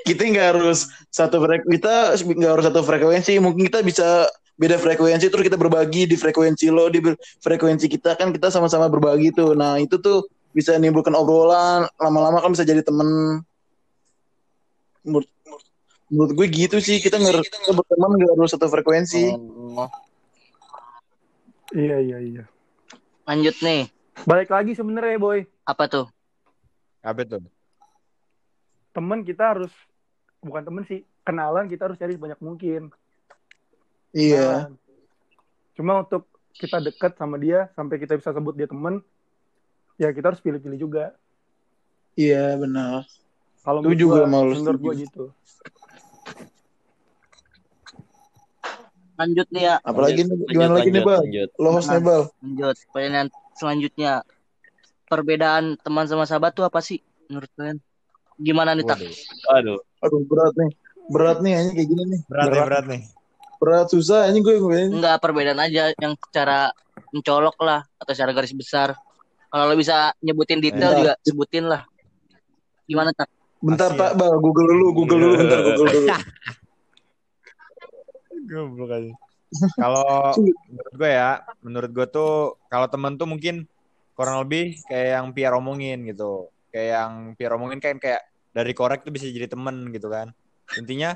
[0.06, 5.26] kita nggak harus satu frek kita nggak harus satu frekuensi mungkin kita bisa beda frekuensi
[5.26, 7.02] terus kita berbagi di frekuensi lo di
[7.42, 9.58] frekuensi kita kan kita sama-sama berbagi tuh.
[9.58, 13.42] Nah itu tuh bisa menimbulkan obrolan lama-lama kan bisa jadi temen.
[15.02, 15.26] Menurut,
[16.14, 19.34] menurut gue gitu sih kita nggak harus- berteman nggak harus satu frekuensi.
[19.34, 19.90] Oh,
[21.74, 22.44] iya iya iya.
[23.26, 23.90] Lanjut nih.
[24.22, 25.42] balik lagi sebenarnya boy.
[25.66, 26.06] Apa tuh?
[27.02, 27.42] Apa tuh?
[28.94, 29.74] temen kita harus
[30.38, 32.94] bukan temen sih kenalan kita harus cari sebanyak mungkin.
[34.14, 34.70] Iya.
[34.70, 34.74] Kenalan.
[35.74, 39.02] cuma untuk kita dekat sama dia sampai kita bisa sebut dia temen
[39.98, 41.10] ya kita harus pilih-pilih juga.
[42.14, 43.02] Iya benar.
[43.66, 45.24] Kalau Setuju menurut gue sama lu, gua- menurut gua gitu
[49.14, 49.74] Lanjut nih ya.
[49.80, 51.48] apalagi nih, Lanjut, gimana lagi nih bal lanjut.
[51.54, 52.76] lo host nih bal Lanjut.
[52.90, 54.12] Pertanyaan selanjutnya.
[55.04, 57.78] Perbedaan teman sama sahabat tuh apa sih menurut kalian?
[58.36, 58.98] Gimana nih tak?
[59.52, 59.78] Aduh.
[60.00, 60.70] aduh berat nih
[61.06, 62.66] berat nih hanya kayak gini nih Berat, nih, Berat.
[62.66, 63.02] berat nih.
[63.56, 66.72] berat susah ini gue gue Enggak perbedaan aja yang secara
[67.10, 68.96] mencolok lah atau secara garis besar.
[69.46, 70.98] Kalau lo bisa nyebutin detail Bentar.
[70.98, 71.82] juga sebutin lah.
[72.84, 73.28] Gimana tak?
[73.60, 74.00] bentar Asia.
[74.02, 76.08] tak bal google dulu google dulu bentar google dulu
[78.44, 79.12] Goblok aja.
[79.82, 80.34] Kalau
[80.66, 81.30] menurut gue ya,
[81.62, 83.70] menurut gue tuh kalau temen tuh mungkin
[84.18, 86.50] kurang lebih kayak yang Pierre omongin gitu.
[86.74, 90.34] Kayak yang Pierre omongin kan kayak dari korek tuh bisa jadi temen gitu kan.
[90.74, 91.14] Intinya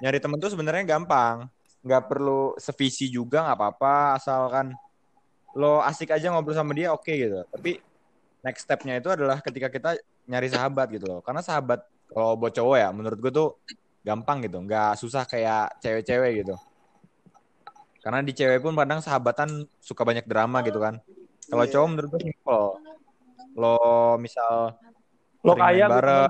[0.00, 1.52] nyari temen tuh sebenarnya gampang.
[1.84, 4.72] Nggak perlu sevisi juga nggak apa-apa asalkan
[5.56, 7.44] lo asik aja ngobrol sama dia oke gitu.
[7.48, 7.80] Tapi
[8.40, 11.20] next stepnya itu adalah ketika kita nyari sahabat gitu loh.
[11.20, 13.48] Karena sahabat kalau buat cowok ya menurut gue tuh
[14.00, 14.60] gampang gitu.
[14.60, 16.56] Nggak susah kayak cewek-cewek gitu.
[18.00, 20.98] Karena di cewek pun kadang sahabatan suka banyak drama gitu kan.
[21.46, 21.72] Kalau Iya.
[21.76, 22.64] cowok menurut gue simple.
[23.58, 23.76] Lo
[24.16, 24.76] misal
[25.40, 26.28] lo kaya gitu bareng,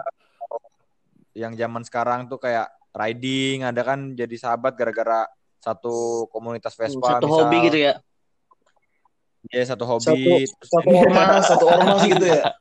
[1.35, 5.27] yang zaman sekarang tuh kayak riding ada kan jadi sahabat gara-gara
[5.61, 7.39] satu komunitas Vespa Satu misal.
[7.47, 7.95] hobi gitu ya.
[9.51, 10.47] Iya, satu satu hobi.
[10.47, 12.43] Terus satu ormas satu ormas gitu ya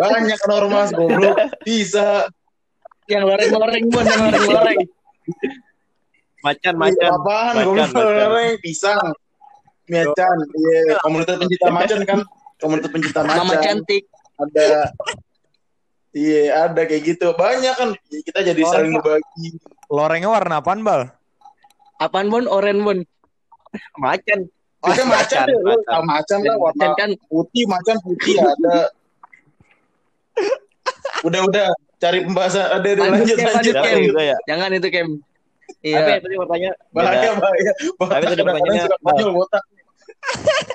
[0.00, 2.28] banyak kan ormas goblok bisa
[3.12, 4.78] Yang loreng-loreng bon, yang loreng-loreng.
[6.42, 7.10] Macan, Iya, macan.
[7.12, 7.90] apaan Macan, macan.
[7.94, 9.04] loreng pisang
[9.84, 12.18] miacan iya komunitas pencinta macan kan
[12.56, 14.02] komunitas pencinta Mama macan cantik.
[14.34, 14.88] ada
[16.10, 18.98] iya ada kayak gitu banyak kan kita jadi Oh, saling iya.
[18.98, 19.46] berbagi
[19.86, 21.12] lorengnya warna apaan, Bal?
[21.98, 22.46] Apaan bon?
[22.46, 22.98] Oren bon.
[23.96, 24.48] Macan.
[24.80, 26.02] kita macan deh lu macan.
[26.04, 28.76] macan lah warna Dan kan putih macan putih ada
[31.26, 31.66] udah udah
[32.02, 34.02] cari pembahasan ada ada Lanjut, lanjut lanjut lanjut, Kem.
[34.10, 34.36] juga ya?
[34.44, 35.08] jangan itu Kem.
[35.72, 37.40] Tapi Iya, tadi bertanya bahaya beda.
[37.40, 39.64] bahaya Tapi bahaya tadi pertanyaannya, konyol botak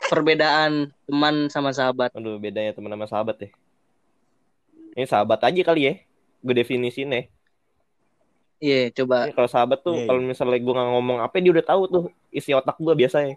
[0.07, 0.71] perbedaan
[1.03, 2.11] teman sama sahabat.
[2.11, 3.49] Aduh, bedanya teman sama sahabat ya.
[4.95, 5.93] Ini sahabat aja kali ya.
[6.41, 7.23] Gue definisin ya.
[8.57, 9.29] Iya, coba.
[9.29, 10.07] Ini kalau sahabat tuh, Iya, iya.
[10.09, 13.35] kalau misalnya gue nggak ngomong apa, dia udah tahu tuh isi otak gue biasanya.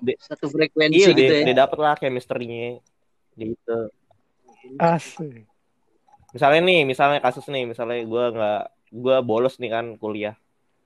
[0.00, 1.44] Di- Satu frekuensi Iya, gitu dia, ya.
[1.50, 2.78] dia dapet lah chemistry-nya.
[3.34, 3.78] Gitu.
[4.78, 5.44] asik
[6.32, 10.32] Misalnya nih, misalnya kasus nih, misalnya gue nggak, gue bolos nih kan kuliah.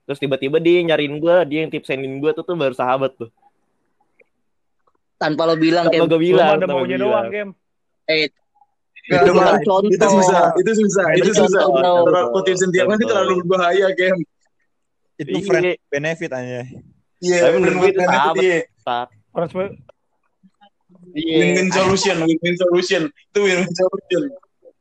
[0.04, 3.30] Terus tiba-tiba dia nyariin gue, dia yang tipsenin gue tuh tuh baru sahabat tuh.
[5.16, 6.48] Tanpa lo bilang Tanpa gue bilang.
[6.52, 7.32] ada tanpa maunya gua doang bilang.
[7.32, 7.50] game
[8.06, 8.28] Eh,
[9.06, 9.88] Gak itu bukan contoh.
[9.88, 14.18] itu susah itu susah itu Itu susah terlalu tips tiap nanti terlalu berbahaya game
[15.16, 15.42] Itu Iya.
[15.42, 16.60] friend benefit aja.
[17.18, 18.42] iya Tapi menurut gue itu sahabat.
[18.42, 18.58] iya
[19.32, 19.64] orang semua
[21.16, 21.36] Iya.
[21.40, 24.22] win-win solution win-win solution itu win-win solution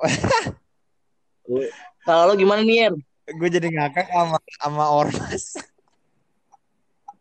[2.05, 2.93] Kalau lo gimana nih, Er?
[3.25, 5.57] Gue jadi ngakak sama sama ormas.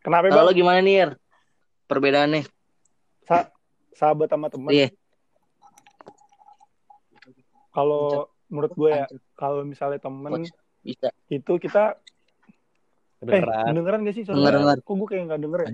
[0.01, 1.11] kenapa Kalau bang lo gimana nih, Er?
[1.85, 2.42] Perbedaannya.
[3.25, 3.53] Sa-
[3.92, 4.88] sahabat sama teman Iya.
[7.70, 10.47] kalau menurut gue ya kalau misalnya temen
[10.79, 11.11] Bisa.
[11.27, 11.99] itu kita
[13.25, 13.75] eh Beneran.
[13.75, 14.79] dengeran gak sih Denger, denger.
[14.85, 15.68] kok gue kayak nggak denger ya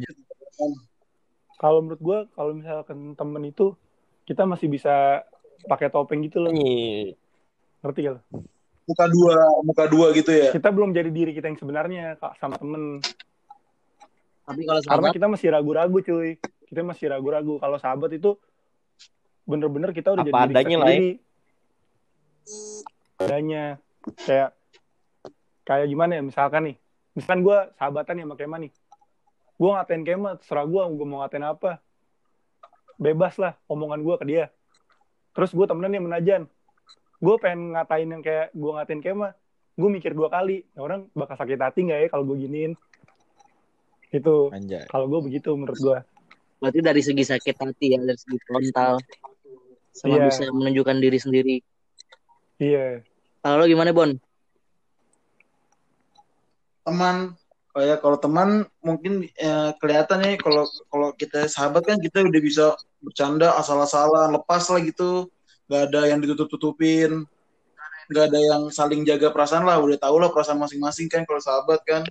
[1.57, 3.77] kalau menurut gue kalau misalkan temen itu
[4.25, 5.27] kita masih bisa
[5.67, 6.53] pakai topeng gitu loh.
[6.53, 7.17] Nih,
[7.85, 8.21] ngerti gak lo?
[8.89, 10.51] Muka dua, muka dua gitu ya.
[10.51, 12.99] kita belum jadi diri kita yang sebenarnya Kak, sama temen.
[14.43, 16.31] Tapi kalau karena sahabat kita masih ragu-ragu cuy.
[16.67, 17.55] Kita masih ragu-ragu.
[17.63, 18.35] Kalau sahabat itu
[19.47, 20.91] bener-bener kita udah Apa jadi diri kita adanya lah ya.
[20.91, 21.13] sendiri.
[23.21, 23.65] Adanya.
[24.27, 24.51] Kayak
[25.63, 26.23] kayak gimana ya?
[26.27, 26.77] Misalkan nih.
[27.15, 28.73] Misalkan gue sahabatan ya sama Kema nih.
[29.55, 31.79] Gue ngatain Kema terserah gue gue mau ngatain apa.
[32.99, 34.45] Bebas lah omongan gue ke dia
[35.41, 36.43] terus gue temenan yang menajan
[37.17, 39.33] gue pengen ngatain yang kayak gue ngatain Kema
[39.81, 40.69] gue mikir dua kali.
[40.77, 42.77] Ya orang bakal sakit hati nggak ya kalau gue giniin?
[44.13, 44.53] Itu
[44.93, 45.99] kalau gue begitu menurut gue
[46.61, 49.01] berarti dari segi sakit hati ya, dari segi frontal.
[49.97, 50.29] Sama Iya.
[50.29, 51.57] bisa menunjukkan diri sendiri.
[52.61, 53.01] iya.
[53.41, 54.13] Kalau lo gimana Bon?
[56.85, 57.33] Teman,
[57.71, 62.67] kayak kalau teman mungkin eh, kelihatan nih kalau kalau kita sahabat kan kita udah bisa
[63.01, 65.31] bercanda asal-asalan, lepas lah gitu.
[65.71, 67.25] Gak ada yang ditutup-tutupin.
[68.11, 69.79] Gak ada yang saling jaga perasaan lah.
[69.79, 72.03] Udah tau lah perasaan masing-masing kan kalau sahabat kan.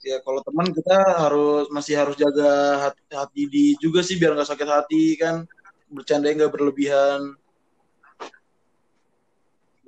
[0.00, 4.48] Ya kalau teman kita harus masih harus jaga hati, hati di juga sih biar nggak
[4.48, 5.44] sakit hati kan.
[5.92, 7.36] Bercanda nggak berlebihan.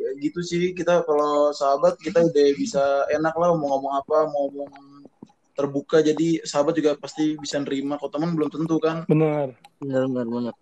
[0.00, 0.72] Ya gitu sih.
[0.72, 5.04] Kita kalau sahabat kita udah bisa enak lah mau ngomong apa mau ngomong
[5.52, 6.00] terbuka.
[6.00, 8.00] Jadi sahabat juga pasti bisa nerima.
[8.00, 9.04] Kalau teman belum tentu kan.
[9.04, 10.54] Bener Bener bener bener.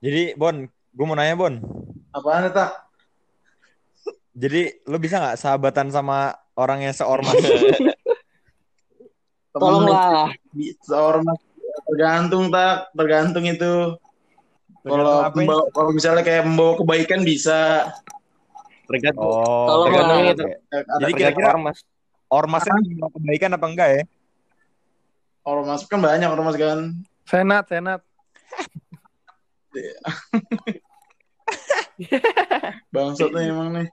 [0.00, 1.54] Jadi Bon, gue mau nanya Bon.
[2.14, 2.70] apaan ya tak
[4.38, 7.34] Jadi lu bisa nggak sahabatan sama orang yang seormas?
[9.54, 10.34] Tolonglah.
[10.82, 11.22] seorang
[11.86, 13.94] tergantung tak tergantung itu
[14.84, 15.38] kalau apa ya?
[15.40, 17.88] membawa- kalau misalnya kayak membawa kebaikan bisa
[18.84, 20.44] tergantung Oh, Tolong tergantung ada
[21.00, 21.78] Jadi kira-kira ormas.
[22.26, 24.02] ormasnya mau kebaikan apa enggak ya?
[25.42, 26.80] orang masuk kan banyak orang masuk kan
[27.22, 28.00] senat senat
[32.90, 33.86] bangsat nih emang nih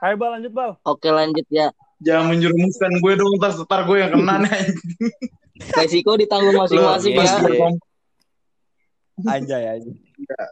[0.00, 1.68] ayo bal lanjut bal Oke lanjut ya.
[1.98, 4.64] jangan menjerumuskan gue dong ntar ntar gue yang kena nih
[5.54, 7.30] Resiko ditanggung masing-masing ya.
[7.46, 7.68] iya.
[9.24, 9.94] Anjay anjay.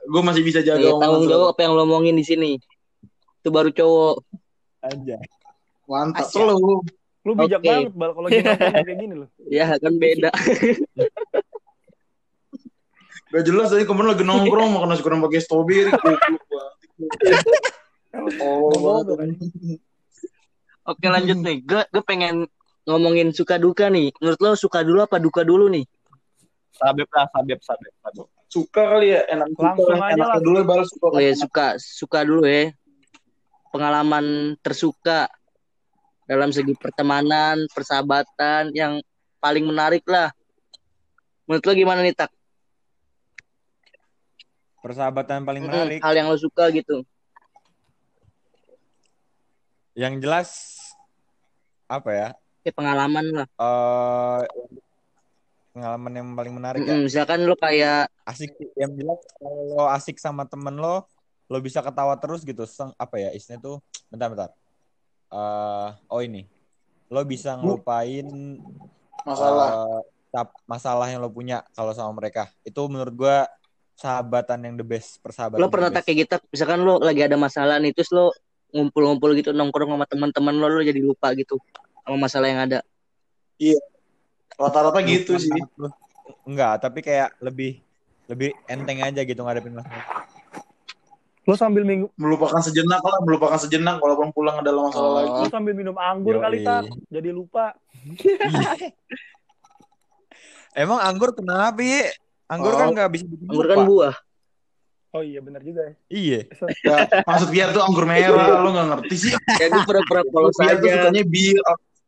[0.09, 2.51] Gue masih bisa jaga Iya, omongan tanggung jawab apa yang lo omongin di sini.
[3.42, 4.16] Itu baru cowok.
[4.83, 5.22] Anjay.
[5.87, 6.46] mantap Asyik.
[6.46, 6.81] lu
[7.22, 7.68] lu bijak Oke.
[7.68, 10.31] banget bal kalau gini kayak gini lo Ya kan beda.
[13.33, 15.88] Gak jelas tadi kemarin lagi nongkrong makan nasi goreng pakai strawberry.
[18.44, 19.01] Oh.
[20.85, 21.64] Oke lanjut nih.
[21.64, 22.44] Gue gue pengen
[22.85, 24.12] ngomongin suka duka nih.
[24.20, 25.88] Menurut lo suka dulu apa duka dulu nih?
[26.72, 28.26] Sabep lah, sabep, sabep, sabep.
[28.52, 30.44] suka kali ya enak Langsung suka, aja enaknya lah.
[30.44, 32.72] dulu ya balas suka Oh ya suka suka dulu ya.
[33.72, 35.32] Pengalaman tersuka
[36.28, 39.00] dalam segi pertemanan, persahabatan yang
[39.40, 40.28] paling menarik lah.
[41.48, 42.28] Menurut lo gimana nih tak?
[44.85, 46.04] Persahabatan paling menarik.
[46.04, 47.00] Hal yang lo suka gitu.
[49.96, 50.48] Yang jelas
[51.88, 52.28] apa ya?
[52.64, 53.46] Kayak pengalaman lah.
[53.48, 54.40] Eh
[55.72, 56.92] pengalaman yang paling menarik ya.
[56.94, 58.92] Mm-mm, misalkan lo kayak Asik yang
[59.40, 61.08] kalau lo asik sama temen lo,
[61.48, 62.62] lo bisa ketawa terus gitu.
[62.68, 63.76] Seng, apa ya istilahnya tuh?
[64.12, 64.50] Bentar bentar.
[65.32, 66.46] Eh oh ini.
[67.11, 68.28] Lo bisa ngelupain
[69.26, 70.00] masalah.
[70.32, 72.52] cap- masalah yang lo punya kalau sama mereka.
[72.62, 73.48] Itu menurut gua
[73.92, 75.61] sahabatan yang the best, persahabatan.
[75.61, 78.32] lo pernah tak kayak gitu misalkan lo lagi ada masalah nih terus lo
[78.72, 81.61] ngumpul-ngumpul gitu nongkrong sama teman-teman lo lo jadi lupa gitu
[82.02, 82.80] sama masalah yang ada
[84.55, 85.53] Rata-rata gitu sih.
[86.43, 87.79] Enggak, tapi kayak lebih
[88.25, 90.25] lebih enteng aja gitu ngadepin masalah.
[91.43, 95.15] lu sambil minggu Melupakan sejenak lah, melupakan sejenak walaupun pulang adalah masalah Oh.
[95.17, 95.31] lagi.
[95.41, 96.41] lu sambil minum anggur Yoi.
[96.41, 97.75] kali tak jadi lupa
[100.73, 101.99] Emang anggur kenapa, Bi?
[102.47, 102.79] Anggur Oh.
[102.79, 103.75] kan nggak bisa bikin anggur lupa.
[103.75, 104.15] kan buah
[105.11, 106.41] oh iya benar juga ya Iya.
[106.81, 109.33] Ya, maksud biar tuh anggur merah, lo gak ngerti sih.
[109.53, 111.59] ya gue pura-pura polos Biar tuh aja sukanya bir,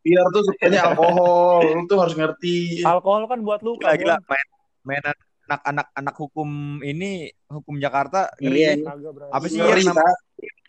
[0.05, 1.64] biar tuh sukanya alkohol.
[1.64, 2.85] Lu tuh harus ngerti.
[2.85, 4.17] alkohol kan buat luka Gila, gila.
[4.21, 4.29] Bon.
[4.29, 4.47] Main,
[4.85, 6.49] mainan anak-anak anak hukum
[6.81, 7.11] ini
[7.47, 8.77] hukum Jakarta Iya.
[8.77, 8.85] ngeri.
[8.85, 9.27] Kagak, bro.
[9.29, 9.83] Apa sih Ngeri?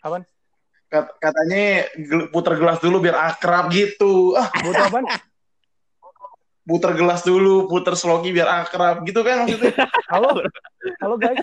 [0.00, 0.22] Apaan?
[0.86, 4.32] Kat- katanya gel- puter gelas dulu biar akrab gitu.
[4.32, 5.04] Ah, buat apaan
[6.62, 9.86] puter gelas dulu, puter sloki biar akrab gitu kan maksudnya.
[10.10, 10.34] halo
[10.98, 11.38] halo guys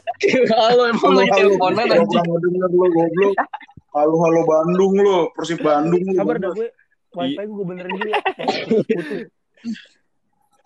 [0.51, 2.23] halo emang lagi teleponan anjing
[3.95, 4.15] halo.
[4.19, 6.19] Halo Bandung lo, Persib Bandung lo.
[6.19, 6.67] sabar dah gue
[7.13, 8.21] wifi gue benerin dulu ya.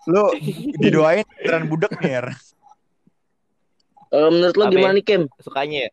[0.08, 0.24] Lu
[0.78, 2.32] didoain beneran budek nih.
[4.08, 5.90] Kalau menurut lo Apa gimana nih Kem Sukanya ya?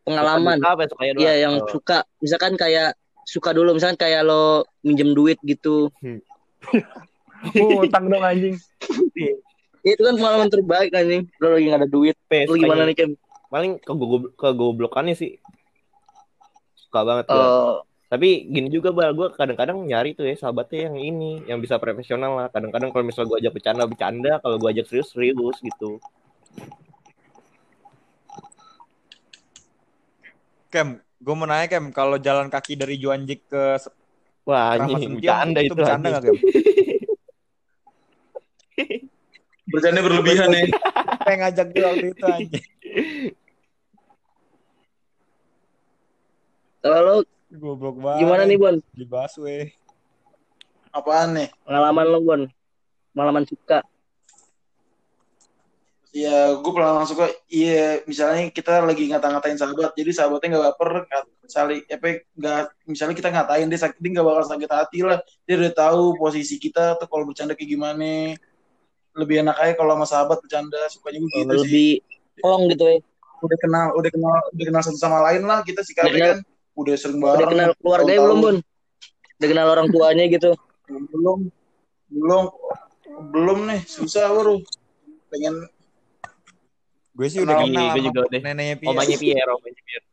[0.00, 1.22] pengalaman Suka apa ya, sukanya doang?
[1.22, 1.68] iya yang Oh.
[1.68, 5.92] suka misalkan kayak suka dulu misalkan kayak lo minjem duit gitu
[7.52, 8.56] oh utang dong anjing
[9.80, 11.24] Itu kan pengalaman terbaik anjing.
[11.40, 12.12] Lo lagi gak ada duit.
[12.28, 13.16] Pe, Lu gimana nih, Kem?
[13.48, 13.92] Paling ke
[14.36, 15.40] kegoblokannya sih.
[16.76, 17.80] Suka banget gua.
[18.10, 22.34] Tapi gini juga bal, gue kadang-kadang nyari tuh ya sahabatnya yang ini, yang bisa profesional
[22.34, 22.50] lah.
[22.50, 26.02] Kadang-kadang kalau misalnya gue ajak bercanda bercanda, kalau gue ajak serius serius gitu.
[30.74, 33.78] Kem, gue mau nanya Kem, kalau jalan kaki dari Juanjik ke
[34.42, 35.78] Wah, ini bercanda itu itu.
[35.78, 36.10] bercanda anjing.
[36.10, 36.38] nggak Kem?
[39.70, 40.66] Bercanda berlebihan ya.
[41.22, 42.66] Pengen ngajak gue waktu itu anjing.
[46.80, 48.20] kalau Goblok banget.
[48.22, 48.76] gimana nih, Bon?
[48.94, 49.74] Di busway.
[50.94, 51.48] Apaan nih?
[51.66, 52.42] Pengalaman lo, Bon?
[53.10, 53.82] Pengalaman suka.
[56.10, 57.30] Ya, gue pernah langsung suka.
[57.50, 63.14] Iya, misalnya kita lagi ngata-ngatain sahabat, jadi sahabatnya nggak baper, nggak saling, apa, nggak, misalnya
[63.14, 65.18] kita ngatain dia sakit, dia nggak bakal sakit hati lah.
[65.46, 68.34] Dia udah tahu posisi kita tuh kalau bercanda kayak gimana.
[69.14, 71.58] Lebih enak aja kalau sama sahabat bercanda, sukanya gue gitu sih.
[71.66, 71.90] lebih
[72.42, 72.98] plong gitu ya.
[73.42, 76.38] Udah kenal, udah kenal, udah kenal satu sama lain lah kita kenal- kan.
[76.76, 77.38] Udah sering bareng.
[77.40, 78.56] Udah kenal keluarganya belum, Bon?
[79.38, 80.50] Udah kenal orang tuanya gitu.
[80.86, 81.38] Belum,
[82.10, 82.44] belum,
[83.30, 84.58] belum nih, susah bro.
[85.30, 85.54] Pengen
[87.10, 87.92] Gue sih udah Kenal.
[87.92, 88.40] gue juga udah.
[88.40, 88.88] neneknya Pia.
[88.90, 90.06] Omanya Pierre, omanya Pierre.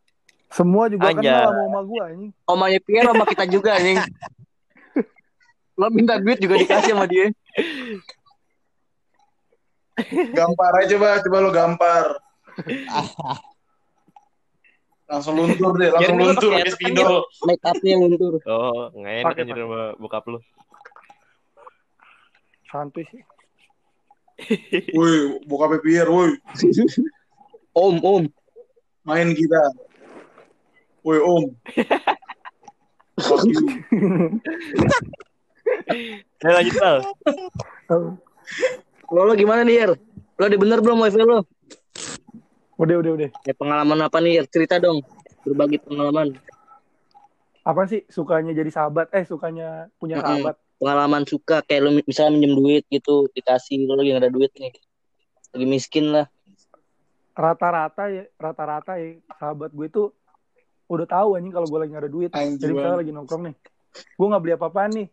[0.47, 1.23] Semua juga Anjay.
[1.23, 2.31] kenal sama oma gue anjing.
[2.43, 3.97] Omanya Pierre sama kita juga anjing.
[5.79, 7.31] Lo minta duit juga dikasih sama dia.
[10.29, 12.05] gampar aja coba, coba lo gampar.
[15.07, 17.23] langsung luntur deh, langsung luntur pakai spidol.
[17.47, 18.33] Make up-nya luntur.
[18.43, 20.39] Oh, nggak enak anjir sama bokap lu.
[22.67, 23.23] Santuy sih.
[24.97, 26.37] Woi, bokapnya Pierre, woi,
[27.73, 28.23] Om, om.
[29.07, 29.61] main kita.
[31.01, 31.43] Woi, Om.
[36.45, 36.75] Ayo lanjut.
[39.09, 39.91] Lo, lo gimana nih, Yer?
[40.37, 41.41] Lo udah bener belum wifi lo?
[42.77, 43.29] Udah, udah, udah.
[43.41, 44.45] Ya, pengalaman apa nih?
[44.45, 45.01] Cerita dong.
[45.41, 46.37] Berbagi pengalaman.
[47.65, 49.09] Apa sih sukanya jadi sahabat?
[49.17, 50.55] Eh, sukanya punya sahabat.
[50.77, 53.89] Pengalaman suka, kayak lo misalnya minjem duit gitu, dikasih.
[53.89, 54.77] Lo lagi gak ada duit nih.
[55.57, 56.29] Lagi miskin lah.
[57.33, 60.13] Rata-rata ya, rata-rata ya sahabat gue tuh
[60.87, 62.29] udah tahu anjing kalau gue lagi gak ada duit.
[62.33, 63.55] Anjing Jadi misalnya lagi nongkrong nih,
[63.93, 65.07] gue nggak beli apa-apaan nih,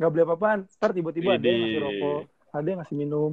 [0.00, 0.58] nggak beli apa-apaan.
[0.80, 2.20] Ntar tiba-tiba ada yang ngasih rokok,
[2.52, 3.32] ada yang ngasih minum.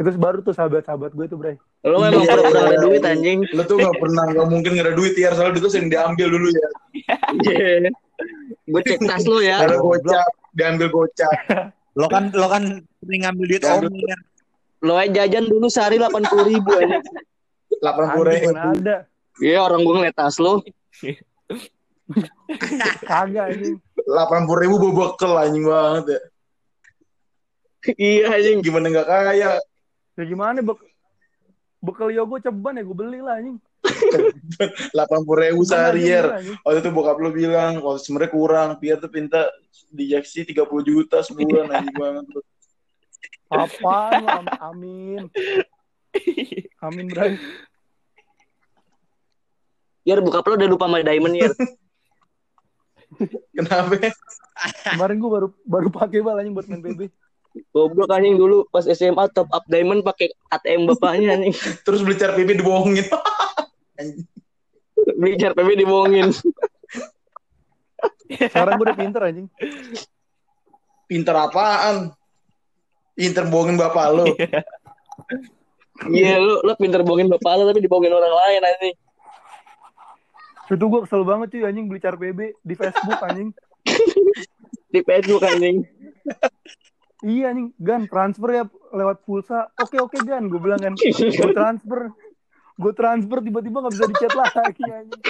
[0.00, 1.54] Itu baru tuh sahabat-sahabat gue tuh, Bray.
[1.84, 2.80] Lo memang Iya, pura-pura gak ada iya.
[2.80, 3.38] duit, anjing.
[3.52, 6.26] Lo tuh gak pernah, gak mungkin gak ada duit ya, soalnya duit tuh sering diambil
[6.30, 6.66] dulu ya.
[8.64, 9.60] Gue cek tas lo ya.
[9.60, 11.32] Ada gocap, diambil gocap.
[11.90, 12.62] Lo kan lo kan
[13.02, 13.82] sering ngambil duit Ya, Om.
[13.82, 14.16] lu- ya.
[14.80, 17.02] Lo aja jajan dulu sehari 80 ribu anjing.
[17.82, 18.48] 80 Anjing, ribu.
[18.56, 18.96] ada?
[19.36, 20.62] Iya orang gue ngeliat tas lo.
[23.04, 23.76] Kagak anjing.
[24.06, 26.20] 80 ribu bawa bekel anjing banget ya.
[27.98, 28.58] iya anjing.
[28.62, 29.50] Gimana gak kaya?
[30.20, 30.76] Ya gimana bek
[31.80, 33.56] bekal yogo ceban ya gue beli lah anjing.
[34.92, 36.28] 80 ribu sehari ya.
[36.60, 38.68] Waktu itu bokap lo bilang, waktu sebenarnya kurang.
[38.76, 39.48] Pierre tuh minta
[39.88, 42.28] di Jaksi 30 juta sebulan anjing banget.
[42.28, 42.44] tuh.
[43.48, 44.28] Apaan lo?
[44.28, 45.32] Am- Amin.
[46.84, 47.40] Amin, Bray.
[50.04, 51.52] Yer buka lo udah lupa sama Diamond Yer.
[53.56, 54.12] Kenapa?
[54.84, 57.08] Kemarin gue baru baru pakai bal anjing buat main PB.
[57.74, 61.54] Goblok anjing dulu pas SMA top up Diamond pakai ATM bapaknya anjing.
[61.86, 63.06] Terus beli car pipi dibohongin.
[63.98, 64.26] Anjing.
[65.20, 66.32] Beli jar PB dibohongin.
[68.30, 69.46] Sekarang gue udah pinter anjing.
[71.10, 72.14] Pinter apaan?
[73.16, 74.24] Pinter bohongin bapak lo.
[76.08, 78.96] Iya lu lu pinter bohongin bapak lo tapi dibohongin orang lain anjing.
[80.70, 83.50] Itu gue kesel banget cuy anjing beli car PB di Facebook anjing.
[84.90, 85.86] Di Facebook anjing.
[87.20, 88.64] Iya anjing, Gan transfer ya
[88.96, 89.68] lewat pulsa.
[89.76, 90.96] Oke oke Gan, gue bilang kan.
[90.96, 92.00] Gue transfer.
[92.80, 95.22] Gue transfer tiba-tiba gak bisa dicat lagi anjing.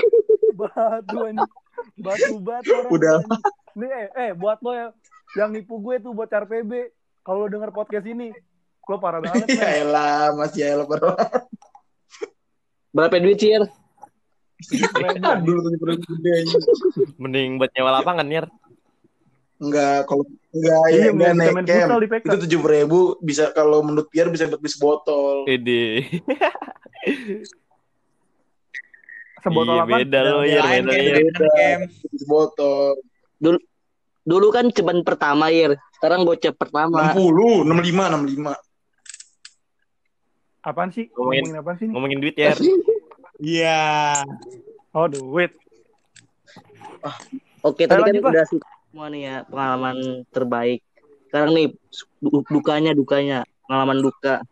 [0.54, 1.50] Batu anjing.
[1.98, 2.92] Batu batu orang.
[2.94, 3.12] Udah.
[3.18, 3.42] anjing.
[3.78, 4.86] Nih eh, eh buat lo ya
[5.38, 6.72] yang nipu gue tuh buat PB.
[7.26, 8.32] Kalau lo denger podcast ini,
[8.88, 11.12] lo parah banget ya elah, Mas ya elah bro.
[12.90, 13.54] Berapa duit sih?
[15.46, 15.70] Dulu tuh
[16.18, 16.34] gede.
[17.20, 18.46] Mending buat nyewa lapangan, Yer.
[19.60, 21.90] Enggak, kalau enggak Iya, ya enggak naik camp.
[22.24, 25.44] Itu tujuh ribu bisa kalau menurut Pierre bisa buat beli sebotol.
[25.44, 25.84] Ide.
[29.40, 29.96] Sebotol Iya, apa?
[29.96, 30.60] beda lo, Yer.
[30.60, 31.80] Lain Beda, beda, Kem.
[31.88, 32.92] Beli sebotol.
[34.20, 35.80] Dulu kan ceban pertama Yer.
[35.96, 37.12] Sekarang bocah pertama.
[37.12, 38.52] 60, 65, 65.
[40.60, 41.08] Apaan sih?
[41.10, 41.84] Ngomongin- Ngomongin apaan sih?
[41.84, 41.92] ini?
[41.92, 42.56] Ngomongin duit, Yer.
[43.40, 44.20] Iya.
[44.92, 45.56] Oh, duit.
[47.62, 48.60] Oke, Ayo tadi kan udah sih
[48.90, 50.82] semua nih ya pengalaman terbaik.
[51.30, 51.66] Sekarang nih
[52.18, 54.42] du- dukanya dukanya pengalaman duka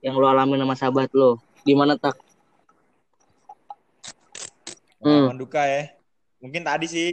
[0.00, 1.36] yang lo alamin sama sahabat lo.
[1.60, 2.16] Gimana tak?
[5.04, 5.04] Hmm.
[5.04, 5.92] Pengalaman duka ya.
[6.40, 7.08] Mungkin tadi sih.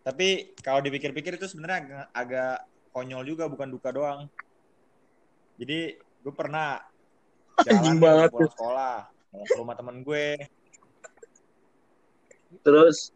[0.00, 2.56] Tapi kalau dipikir-pikir itu sebenarnya agak, agak
[2.96, 4.20] konyol juga, bukan duka doang.
[5.60, 6.80] Jadi gue pernah
[7.68, 8.96] jalan banget pulang sekolah
[9.28, 10.40] ke rumah temen gue.
[12.64, 13.12] Terus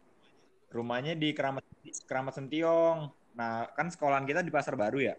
[0.67, 1.63] Rumahnya di Keramat
[2.07, 3.11] Keramat Sentiong.
[3.37, 5.15] Nah, kan sekolahan kita di Pasar Baru ya.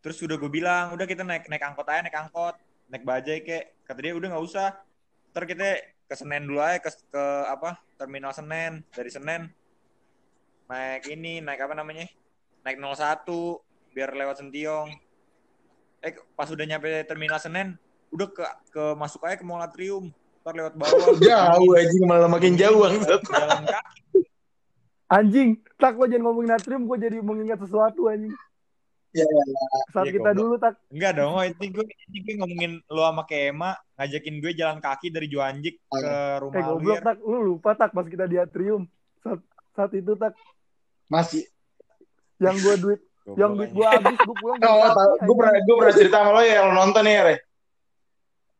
[0.00, 2.54] Terus udah gue bilang, udah kita naik naik angkot aja, naik angkot,
[2.92, 3.64] naik bajai kek.
[3.88, 4.76] Kata dia udah nggak usah.
[5.32, 9.48] Ntar kita ke Senen dulu aja ke, ke apa terminal Senen dari Senen
[10.68, 12.06] naik ini naik apa namanya
[12.60, 13.24] naik 01
[13.96, 14.92] biar lewat Sentiong
[16.04, 17.80] eh pas udah nyampe terminal Senen
[18.12, 20.12] udah ke ke masuk aja ke Mall Atrium
[20.44, 24.03] ntar lewat bawah Jauh anjing malah makin jauh jalan kaki
[25.14, 28.34] Anjing, tak lo jangan ngomongin natrium, gue jadi mengingat sesuatu anjing.
[29.14, 29.22] Ya,
[29.94, 30.42] Saat Iya, kita goblok.
[30.42, 34.52] dulu tak, enggak dong oh, ini gue ini gue ngomongin lo sama Kema ngajakin gue
[34.58, 38.26] jalan kaki dari Juanjik ke eh rumah goblok Alwir tak, lu lupa tak pas kita
[38.26, 38.90] di atrium.
[39.22, 39.38] Saat,
[39.78, 40.34] saat itu tak,
[41.06, 41.46] Masih.
[42.42, 44.58] yang gue duit, Goblok yang duit gue habis, gue pulang.
[44.66, 44.90] Oh,
[45.22, 47.36] gue pernah gue pernah cerita sama lo ya lo nonton ya, Re.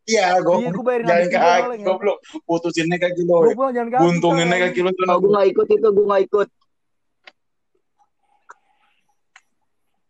[0.04, 1.80] Iya, gue Iya, gue bayarin juga kaki, kan.
[1.80, 2.18] goblok.
[2.44, 3.48] Putusinnya kaki lo.
[3.48, 4.02] Gue pulang jalan kaki.
[4.04, 5.04] Buntunginnya tak, kaki lo tuh.
[5.08, 6.48] oh, gue gak ikut itu, gue gak ikut.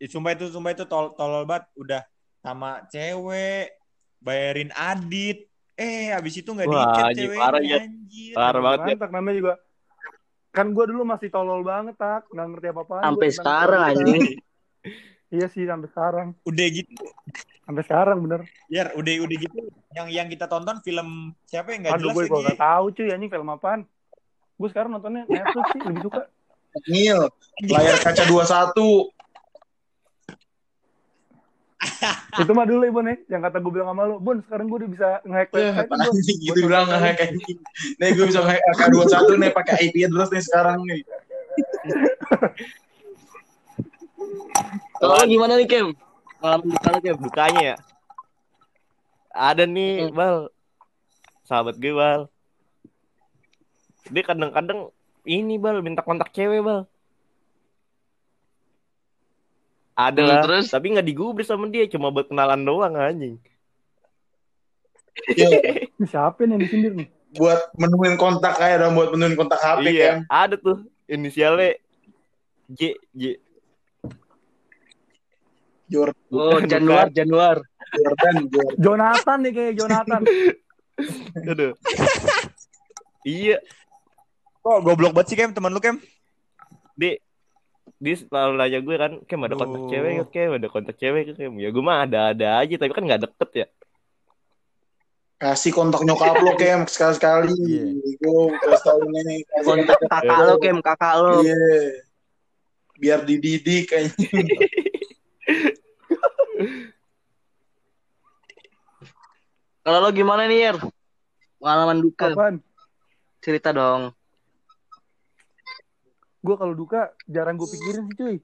[0.02, 2.02] Ih, sumpah itu sumpah itu tol tolol banget udah
[2.42, 3.72] sama cewek
[4.20, 5.48] bayarin adit
[5.80, 7.78] eh habis itu nggak Wah, diikat ceweknya parah, ya.
[8.36, 8.94] Parah banget ya.
[9.00, 9.54] Tak namanya juga.
[10.50, 12.96] Kan gue dulu masih tolol banget tak, nggak ngerti apa-apa.
[13.06, 14.22] Sampai sekarang anjing.
[15.34, 16.94] Iya sih sampai sekarang, udah gitu
[17.66, 18.46] sampai sekarang bener.
[18.70, 19.56] ya udah udah gitu
[19.96, 23.30] yang yang kita tonton film siapa yang nggak jelas gue lagi nggak tahu cuy anjing
[23.34, 23.80] film apaan.
[24.54, 26.22] Gue sekarang nontonnya Netflix sih lebih suka.
[26.86, 27.20] Ngil.
[27.66, 29.10] Layar kaca 21.
[32.46, 34.78] Itu mah dulu ya Bon ya, yang kata gue bilang sama lu, Bon sekarang gue
[34.86, 37.58] udah bisa nge-hack Eh, website nih, anjing gitu bilang nge-hack anjing.
[37.98, 41.02] Nih gue bisa nge-hack AK21 nih pakai IP address nih sekarang nih.
[45.04, 45.88] Kalau gimana nih, Kem?
[46.40, 47.16] Pengalaman duka lo, Kem?
[47.18, 47.76] Dukanya ya.
[49.30, 50.14] Ada nih, Hmm.
[50.14, 50.36] Bal.
[51.44, 52.32] Sahabat gue, Bal.
[54.06, 54.88] Dia kadang-kadang
[55.22, 56.88] ini, Bal, minta kontak cewek, Bal.
[59.94, 60.66] Ada Hmm, lah, terus?
[60.68, 63.38] tapi nggak digubris sama dia, cuma buat kenalan doang anjing.
[66.10, 67.08] Siapa nih yang disindir nih?
[67.34, 70.46] buat menemuin kontak aja dong buat menemuin kontak HP iya, kan.
[70.46, 71.74] ada tuh inisialnya
[72.70, 73.42] J J.
[75.94, 77.56] Jordan, Oh, Bukan, Januar, Januar.
[77.94, 78.76] Jordan, Jordan.
[78.82, 80.22] Jonathan nih kayak Jonathan.
[81.50, 81.72] Aduh.
[83.22, 83.56] iya,
[84.58, 85.98] kok goblok banget sih kem teman lu kem
[86.94, 87.18] dia
[87.98, 89.90] dia selalu nanya gue kan, Kem ada kontak Aduh.
[89.90, 90.50] cewek gak, Kem?
[90.52, 91.52] Ada kontak cewek gak, Kem?
[91.56, 93.66] Ya gue mah ada-ada aja, tapi kan gak deket ya.
[95.34, 97.50] Kasih kontak nyokap lo kem sekali-sekali.
[97.64, 97.84] Iya.
[98.22, 99.40] Gue kasih tau nih.
[99.62, 101.42] Kontak kakak lo, Kem, kakak lo.
[101.42, 101.56] Iya.
[102.94, 104.46] Biar dididik anjing.
[109.84, 110.76] Kalau lo gimana nih, Yer?
[111.60, 112.32] Pengalaman duka.
[112.32, 112.56] Apaan?
[113.44, 114.16] Cerita dong.
[116.40, 118.36] Gue kalau duka jarang gue pikirin sih cuy.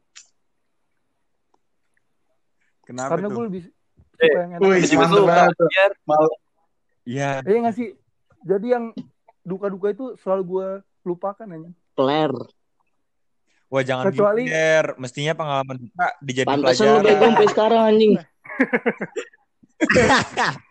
[2.84, 3.62] kenapa Karena gue tuh lebih
[4.10, 4.66] suka yang enak.
[4.66, 5.34] Wih, Juga suka,
[7.06, 7.88] iya Iya nggak sih?
[8.42, 8.84] Jadi yang
[9.40, 10.68] duka-duka itu selalu gue
[11.04, 11.70] lupakan aja.
[11.96, 12.32] Peler.
[13.70, 18.12] wah jangan Kecuali- gitu mestinya pengalaman kita dijadiin Pantesan lo bego pelajaran sampai sekarang, anjing.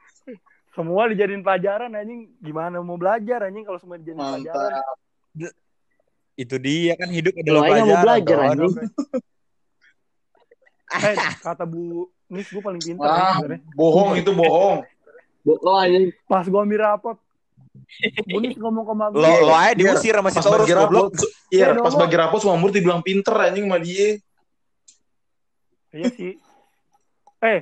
[0.79, 2.31] Semua dijadiin pelajaran anjing.
[2.39, 4.79] Gimana mau belajar anjing kalau semua dijadiin pelajaran?
[4.79, 5.51] Mantap.
[6.39, 8.75] itu dia kan hidup Lo adalah aja nggak mau pelajaran belajar, anjing.
[10.89, 11.13] Eh,
[11.45, 13.59] kata Bu Nis gue paling pintar Wah, anjing sebenarnya.
[13.75, 14.79] bohong itu bohong.
[15.45, 16.05] Bohong, anjing.
[16.25, 17.17] Pas gue ambil rapot,
[18.25, 21.13] Bu Nis ngomong ke mak lo lo aja Biar diusir sama si Taurus goblok
[21.53, 24.17] iya, Eh, pas bagi rapot semua murid dibilang pinter anjing sama dia.
[25.91, 26.33] Iya sih.
[27.43, 27.59] Eh,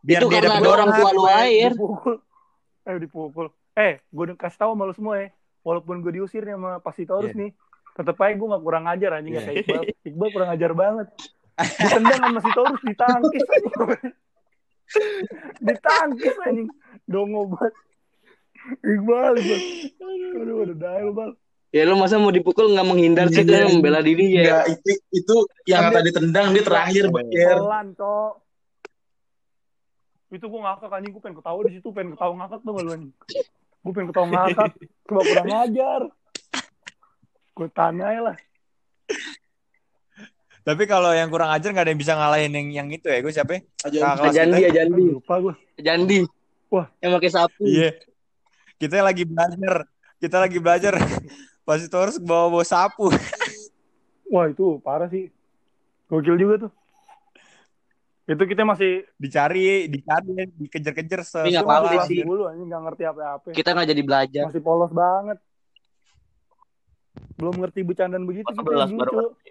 [0.00, 1.72] biar Itu dia karena ada orang tua lo aja, Yer.
[1.74, 2.14] dipukul.
[2.86, 3.50] Eh, dipukul.
[3.74, 5.28] Eh, gue udah kasih tahu sama lu semua ya.
[5.66, 7.50] Walaupun gue diusir nih sama Pasitorus nih,
[7.98, 9.42] tetep aja gue gak kurang ajar anjing yeah.
[9.42, 9.82] kayak Iqbal.
[10.06, 11.06] Iqbal kurang ajar banget.
[11.56, 13.44] Ditendang sama si Taurus ditangkis
[15.58, 16.68] ditangkis anjing.
[17.10, 17.74] Dongo banget.
[18.86, 19.60] Iqbal, Iqbal.
[20.38, 21.30] Aduh, udah dah lu, Bal.
[21.74, 24.62] Ya lo masa mau dipukul nggak menghindar sih, kan membela diri ya.
[24.62, 25.34] Enggak, itu itu
[25.66, 27.58] yang tadi tendang dia terakhir Bayer.
[27.58, 28.32] Pelan, Cok.
[30.30, 33.12] Itu gue ngakak anjing, gue pengen ketawa di situ, pengen ketawa ngakak tuh lu anjing.
[33.82, 34.72] Gue pengen ketawa ngakak,
[35.06, 36.00] coba kurang ajar.
[37.54, 38.36] Gue tanya lah.
[40.66, 43.30] Tapi kalau yang kurang ajar nggak ada yang bisa ngalahin yang yang itu ya, gue
[43.30, 43.50] siapa?
[43.54, 43.60] ya?
[43.86, 44.66] Ajandi.
[44.66, 45.54] Ajandi, Aduh, lupa gue.
[45.78, 46.18] Ajandi.
[46.74, 46.90] Wah.
[46.98, 47.62] Yang pakai sapu.
[47.62, 47.90] Iya.
[48.76, 49.86] Kita lagi belajar,
[50.18, 50.94] kita lagi belajar.
[51.62, 53.14] Pas itu harus bawa bawa sapu.
[54.26, 55.30] Wah itu parah sih.
[56.10, 56.72] Gokil juga tuh.
[58.26, 62.20] Itu kita masih Dicari, dicari, dikejar-kejar se Tapi nggak masih kelas sih.
[62.26, 63.46] dulu anjing nggak ngerti apa-apa.
[63.54, 64.44] Kita nggak jadi belajar.
[64.50, 65.38] Masih polos banget.
[67.38, 69.50] Belum ngerti bercandaan begitu kita 14 baru lucu.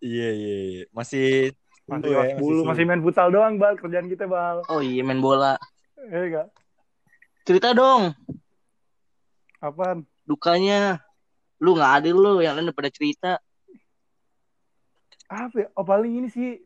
[0.00, 0.84] Iya, iya, iya.
[0.90, 1.54] Masih
[1.84, 3.74] Masih ya, 10, masih main futsal doang, Bal.
[3.78, 4.62] Kerjaan kita, Bal.
[4.66, 5.54] Oh iya main bola.
[6.00, 6.48] Eh, enggak.
[7.46, 8.10] Cerita dong
[9.58, 10.02] Apaan?
[10.24, 10.98] dukanya.
[11.60, 13.38] Lu nggak adil lu yang lain udah pada cerita.
[15.28, 15.68] Apa ya?
[15.76, 16.58] Oh, paling ini sih.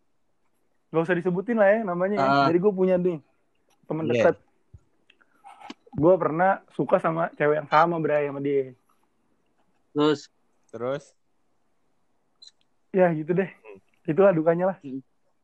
[0.95, 2.17] Gak usah disebutin lah ya namanya.
[2.17, 2.23] ya.
[2.23, 2.47] Ah.
[2.47, 3.19] Jadi gue punya nih
[3.85, 4.13] temen Iya.
[4.15, 4.37] dekat.
[5.91, 8.71] Gue pernah suka sama cewek yang sama, Bray, sama dia.
[9.91, 10.31] Terus
[10.71, 11.11] Terus
[12.91, 13.51] Ya gitu deh.
[14.05, 14.79] Itulah dukanya lah.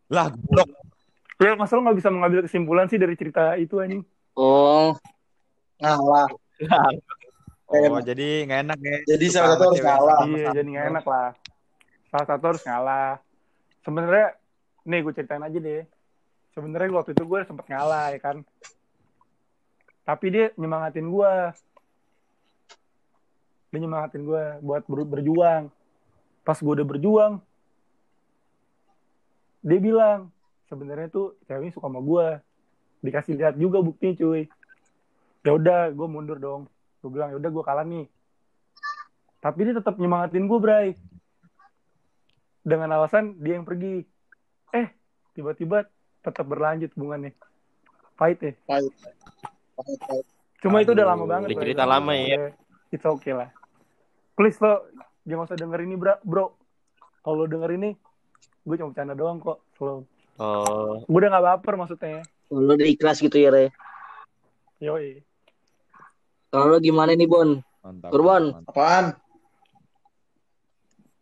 [0.07, 0.71] lah goblok.
[1.41, 4.07] Ya, masa lo gak bisa mengambil kesimpulan sih dari cerita itu anjing?
[4.35, 4.95] oh
[5.79, 6.31] ngalah.
[7.71, 8.99] Oh, jadi nggak enak ya.
[9.15, 10.27] Jadi salah satu harus sama-sama.
[10.27, 11.29] iya, jadi gak enak lah.
[12.11, 13.11] Salah satu harus ngalah.
[13.87, 14.27] Sebenarnya,
[14.87, 15.83] nih gue ceritain aja deh.
[16.53, 18.37] Sebenarnya waktu itu gue sempet ngalah ya kan.
[20.05, 21.33] Tapi dia nyemangatin gue.
[23.71, 25.71] Dia nyemangatin gue buat ber- berjuang.
[26.43, 27.33] Pas gue udah berjuang,
[29.61, 30.33] dia bilang
[30.73, 32.27] sebenarnya tuh ceweknya suka sama gue.
[33.05, 34.49] Dikasih lihat juga buktinya cuy.
[35.45, 36.69] Ya udah, gue mundur dong.
[37.01, 38.09] Gue bilang ya udah gue kalah nih.
[39.41, 40.89] Tapi dia tetap nyemangatin gue, Bray.
[42.61, 44.05] Dengan alasan dia yang pergi.
[45.41, 45.89] Tiba-tiba
[46.21, 47.33] tetap berlanjut hubungannya.
[48.15, 48.53] Pahit ya.
[48.69, 48.93] Pahit.
[49.73, 50.27] Pahit, pahit.
[50.61, 51.57] Cuma itu udah Aduh, lama banget.
[51.57, 52.37] cerita lama ya.
[52.37, 52.53] Udah,
[52.91, 53.49] It's okay lah.
[54.37, 54.85] Please lo,
[55.25, 56.21] jangan usah denger ini, bro.
[56.21, 56.53] bro.
[57.21, 57.97] Kalau lo denger ini,
[58.61, 59.65] gue cuma bercanda doang kok.
[59.75, 60.05] Slow.
[60.37, 62.21] Oh, Gue udah gak baper maksudnya.
[62.51, 63.65] lu udah ikhlas gitu ya Re.
[64.79, 65.25] Yoi.
[66.49, 67.57] Kalau lu gimana nih Bon?
[67.81, 68.11] Mantap.
[68.11, 68.45] Kurban.
[68.53, 68.69] mantap.
[68.69, 69.05] Apaan?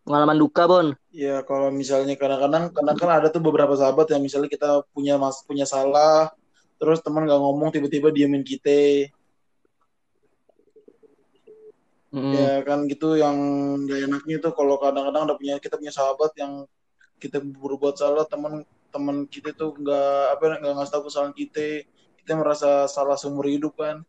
[0.09, 0.87] Pengalaman duka Bon?
[1.13, 5.45] Ya kalau misalnya kadang-kadang kadang kan ada tuh beberapa sahabat yang misalnya kita punya mas
[5.45, 6.33] punya salah,
[6.81, 9.13] terus teman nggak ngomong tiba-tiba diemin kita,
[12.09, 12.33] Mm.
[12.33, 13.37] ya kan gitu yang
[13.85, 16.65] gak enaknya tuh kalau kadang-kadang ada punya kita punya sahabat yang
[17.21, 21.85] kita berbuat salah teman teman kita tuh nggak apa nggak ngasih tahu kesalahan kita,
[22.25, 24.01] kita merasa salah seumur hidup kan.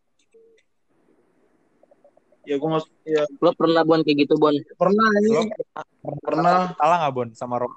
[2.44, 4.56] Ya gue nggak ya Lo pernah Bon kayak gitu Bon?
[4.76, 5.42] pernah ini Lo
[6.20, 7.74] pernah Salah nggak Bon sama Rom?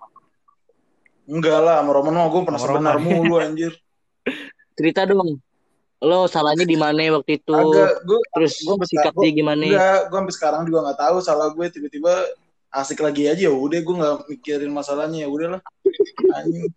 [1.22, 3.14] enggak lah sama Roman mah gue pernah Sama sebenar Roman.
[3.14, 3.72] mulu anjir.
[4.76, 5.38] Cerita dong.
[6.02, 7.54] Lo salahnya di mana waktu itu?
[7.54, 9.62] Agak gue Terus gua sikap dia gimana?
[9.62, 12.26] Enggak, gue sampai sekarang juga nggak tahu salah gue tiba-tiba
[12.74, 15.60] asik lagi aja ya udah gue nggak mikirin masalahnya ya udahlah
[16.36, 16.72] Anjing.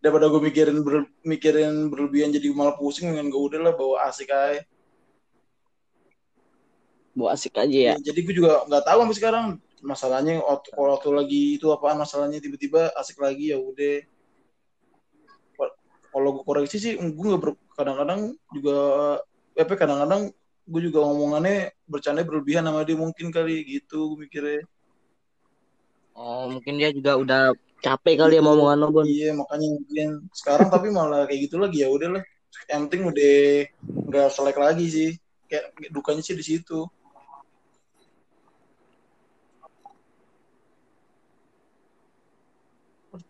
[0.00, 4.64] daripada gue mikirin ber- mikirin berlebihan jadi malah pusing dengan gue udahlah bawa asik aja
[7.16, 7.94] Bawa asik aja ya.
[7.98, 9.46] Ya, jadi gue juga nggak tahu sampai sekarang
[9.80, 10.44] masalahnya
[10.76, 14.04] kalau waktu lagi itu apaan masalahnya tiba-tiba asik lagi ya udah
[16.10, 18.76] kalau gue koreksi sih gue nggak ber- kadang-kadang juga
[19.56, 20.34] eh, apa kadang-kadang
[20.70, 24.62] gue juga ngomongannya bercanda berlebihan sama dia mungkin kali gitu gue mikirnya
[26.20, 27.42] Oh mungkin dia juga udah
[27.80, 29.02] capek kali ya mau omongan lo.
[29.08, 32.20] Iya makanya mungkin sekarang tapi malah kayak gitu lagi ya udahlah.
[32.68, 33.36] Yang penting udah
[34.10, 35.10] nggak selek lagi sih.
[35.48, 36.84] Kayak dukanya sih di situ.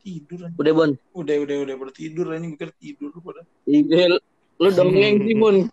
[0.00, 0.56] Bertidur anjing.
[0.56, 0.90] Udah Bon.
[1.12, 3.44] Udah udah udah bertidur ini gue kira tidur pada.
[3.68, 4.16] Iya,
[4.60, 5.56] Lo dongeng sih Bon.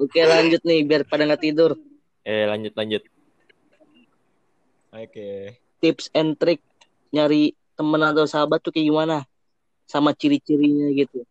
[0.00, 1.76] Oke lanjut nih biar pada nggak tidur.
[2.20, 3.02] eh lanjut lanjut.
[4.90, 5.56] Oke.
[5.80, 6.60] Tips and trick
[7.12, 9.24] nyari temen atau sahabat tuh kayak gimana?
[9.86, 11.24] Sama ciri-cirinya gitu.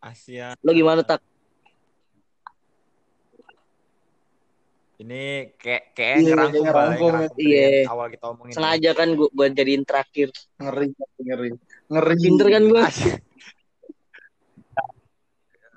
[0.00, 0.56] Asia.
[0.64, 1.20] Lo gimana tak?
[5.00, 7.88] Ini kayak kayak Iya, ngerangkum ngerangkum, ngerangkum dari iya.
[7.88, 8.52] awal kita omongin.
[8.52, 10.28] Sengaja kan gua, gua jadiin terakhir.
[10.60, 10.86] Ngeri
[11.24, 11.48] ngeri
[11.88, 12.14] ngeri.
[12.20, 12.84] Pinter kan gua?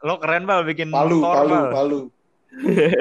[0.03, 1.71] Lo keren bal bikin Palu motor, palu Bal.
[1.71, 1.99] palu.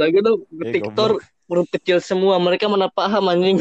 [0.00, 1.10] Lagi tuh Eh, tiktor
[1.50, 2.38] huruf kecil semua.
[2.38, 3.58] Mereka mana paham anjing.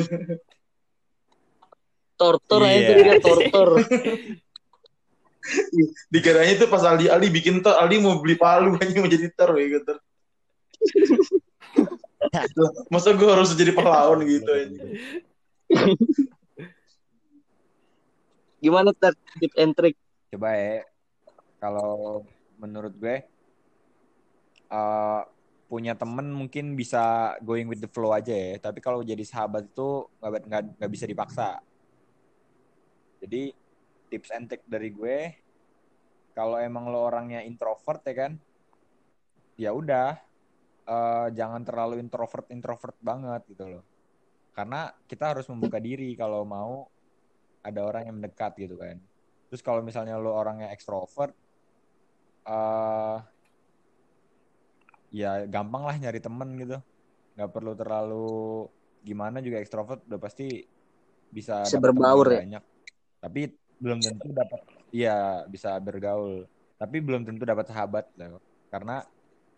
[2.14, 3.02] Tortor aja Iya.
[3.02, 3.82] dia tortor.
[6.14, 9.58] Dikiranya itu pas Aldi Aldi bikin tor Aldi mau beli palu anjing mau jadi tor
[9.58, 9.98] ya gitu.
[12.34, 14.93] Lah, Masa gue harus jadi pahlawan gitu anjing.
[18.63, 19.95] Gimana tak tips and trick?
[20.31, 20.88] Coba ya.
[21.59, 22.23] Kalau
[22.59, 23.27] menurut gue
[24.71, 25.21] eh,
[25.67, 28.55] punya temen mungkin bisa going with the flow aja ya.
[28.61, 31.59] Tapi kalau jadi sahabat itu nggak nggak nggak bisa dipaksa.
[33.23, 33.55] Jadi
[34.11, 35.31] tips and trick dari gue,
[36.36, 38.31] kalau emang lo orangnya introvert ya kan,
[39.55, 40.19] ya udah
[40.88, 43.84] eh, jangan terlalu introvert introvert banget gitu loh.
[44.53, 46.88] Karena kita harus membuka diri kalau mau
[47.63, 48.97] ada orang yang mendekat gitu kan.
[49.49, 51.34] Terus kalau misalnya lo orangnya ekstrovert,
[52.43, 53.17] eh
[55.13, 56.77] ya gampang lah nyari temen gitu
[57.38, 58.29] nggak perlu terlalu
[59.05, 60.65] gimana juga ekstrovert udah pasti
[61.29, 62.41] bisa Bisa berbaur ya?
[62.41, 62.63] banyak
[63.21, 63.41] tapi
[63.77, 64.59] belum tentu dapat
[64.89, 66.49] iya bisa bergaul
[66.81, 68.41] tapi belum tentu dapat sahabat loh
[68.73, 69.05] karena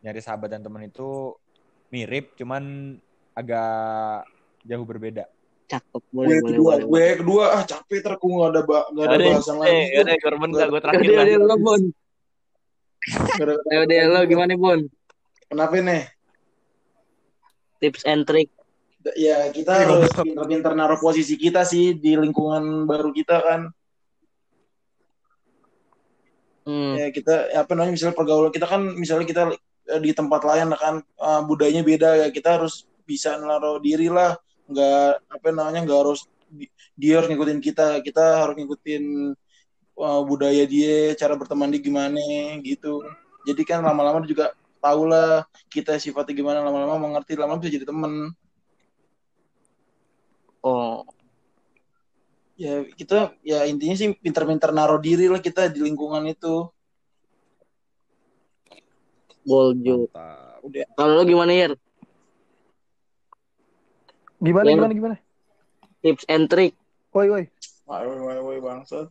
[0.05, 1.33] nyari sahabat dan teman itu
[1.89, 2.93] mirip cuman
[3.33, 4.21] agak
[4.61, 5.25] jauh berbeda
[5.65, 6.85] Cakep, Gue boleh, boleh, kedua, boleh.
[6.85, 9.97] gue kedua ah capek ter gue gak ada ba- gak ada Ada, bahasan eh, lagi.
[9.97, 11.25] ada korban gak gue terakhir Udah, lah.
[11.25, 11.81] udah, lo, Bon.
[13.69, 14.79] Ayo deh, lo gimana, Bon?
[15.49, 16.03] Kenapa nih?
[17.81, 18.49] Tips and trick.
[19.17, 23.61] Ya kita harus pintar-pintar naruh posisi kita sih di lingkungan baru kita kan.
[26.65, 26.93] Hmm.
[26.97, 29.41] Ya kita ya apa namanya misalnya pergaulan kita kan misalnya kita
[30.01, 32.27] di tempat lain kan eh, budayanya beda ya.
[32.33, 34.37] Kita harus bisa naruh diri lah.
[34.69, 38.01] Nggak apa namanya nggak harus di- dia harus ngikutin kita.
[38.05, 39.03] Kita harus ngikutin
[40.05, 42.19] eh, budaya dia cara berteman dia gimana
[42.65, 43.03] gitu.
[43.47, 46.59] Jadi kan lama-lama juga tahu lah kita sifatnya gimana.
[46.65, 48.33] Lama-lama mengerti lama-lama bisa jadi temen.
[50.65, 51.05] Oh,
[52.55, 56.71] ya kita ya intinya sih pintar-pintar naruh diri lah kita di lingkungan itu
[59.45, 60.09] boljo.
[60.65, 61.71] Udah Kalau lo gimana, Yer?
[64.41, 64.75] Gimana, Ya.
[64.75, 65.15] gimana, gimana?
[66.01, 66.73] Tips and trick.
[67.13, 67.45] Woi, woi.
[67.85, 69.07] woi woi woi bangsat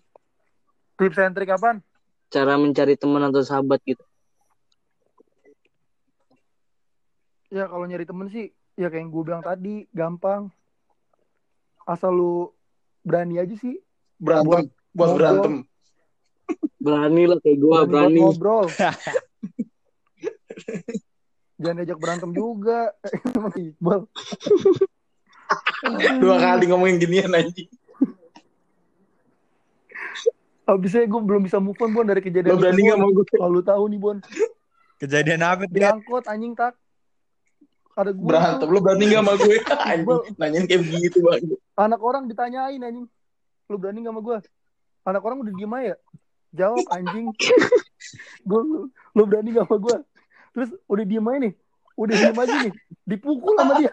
[0.99, 1.80] Tips and trick apaan?
[2.30, 4.03] Cara mencari teman atau sahabat gitu.
[7.51, 10.51] Ya kalau nyari temen sih, ya kayak yang gue bilang tadi, gampang.
[11.87, 12.51] Asal lu
[13.07, 13.78] berani aja sih.
[14.18, 15.55] berantem buat berantem
[16.78, 18.20] Berani lah kayak gue, buat berani.
[18.20, 18.66] ngobrol.
[21.64, 22.92] Jangan diajak berantem juga.
[23.32, 24.00] Emang Iqbal.
[26.20, 27.68] dua kali ngomongin ginian anjing
[30.64, 32.96] Abisnya gue belum bisa move on, Bon, dari kejadian lo berani Bon.
[33.04, 34.16] mau gue Kalau lu tahu nih, Bon.
[34.96, 35.76] kejadian apa tuh?
[35.76, 36.72] Diangkut, anjing tak.
[37.94, 39.56] Ada gue berantem lo berani nggak sama gue
[39.92, 41.42] anjing nanyain kayak begitu bang
[41.78, 43.06] anak orang ditanyain anjing
[43.70, 44.36] lu berani gak sama gue
[45.06, 45.94] anak orang udah diem aja
[46.50, 47.30] jawab anjing
[48.50, 49.96] gue lu, lu berani gak sama gue
[50.55, 51.55] terus udah diem aja nih.
[51.98, 52.72] Udah diem aja nih.
[53.05, 53.90] Dipukul sama dia.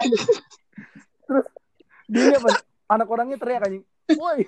[1.26, 1.46] Terus
[2.06, 2.50] dia ini apa
[2.92, 3.84] anak orangnya teriak anjing.
[4.16, 4.46] Woi.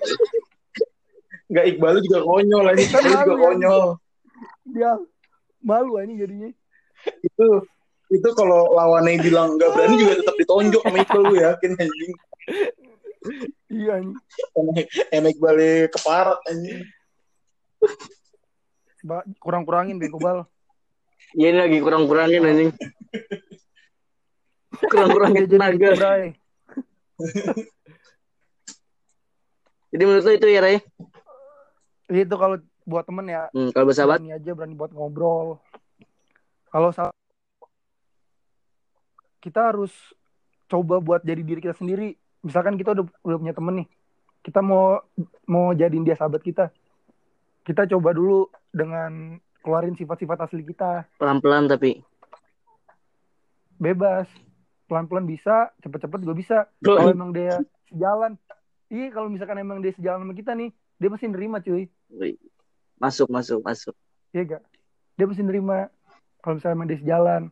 [1.50, 2.90] Nggak Iqbal juga konyol anjing.
[2.94, 3.42] Kan juga ya.
[3.42, 3.82] konyol.
[4.70, 4.90] Dia
[5.60, 6.50] malu anjing jadinya.
[7.20, 7.46] Itu
[8.12, 12.12] itu kalau lawannya bilang nggak berani juga tetap ditonjok sama Iqbal gue yakin anjing.
[13.72, 14.18] Iya anjing.
[15.10, 15.56] Emek Iqbal
[15.90, 16.80] keparat anjing.
[19.40, 20.48] Kurang-kurangin bego bal
[21.34, 22.70] Iya ini lagi kurang-kurangin anjing.
[24.90, 25.90] Kurang-kurangin tenaga.
[29.94, 30.78] Jadi menurut lo itu ya, Ray?
[32.10, 35.56] itu kalau buat temen ya Hmm, kalau bersahabat, berani aja berani buat ngobrol
[36.68, 36.90] kalau
[39.40, 39.92] kita harus
[40.68, 43.88] coba buat jadi diri kita sendiri misalkan kita udah udah punya temen nih
[44.44, 45.00] kita mau
[45.48, 46.68] mau jadiin dia sahabat kita
[47.64, 52.04] kita coba dulu dengan keluarin sifat-sifat asli kita pelan-pelan tapi.
[53.80, 54.28] bebas
[54.86, 57.58] pelan-pelan bisa cepet-cepet juga bisa kalau emang dia
[57.88, 58.36] sejalan
[58.92, 61.88] iya kalau misalkan emang dia sejalan sama kita nih dia pasti nerima cuy
[62.98, 63.94] masuk, masuk, masuk.
[64.34, 64.62] Iya gak?
[65.14, 65.90] Dia mesti nerima
[66.42, 67.42] kalau misalnya emang dia sejalan.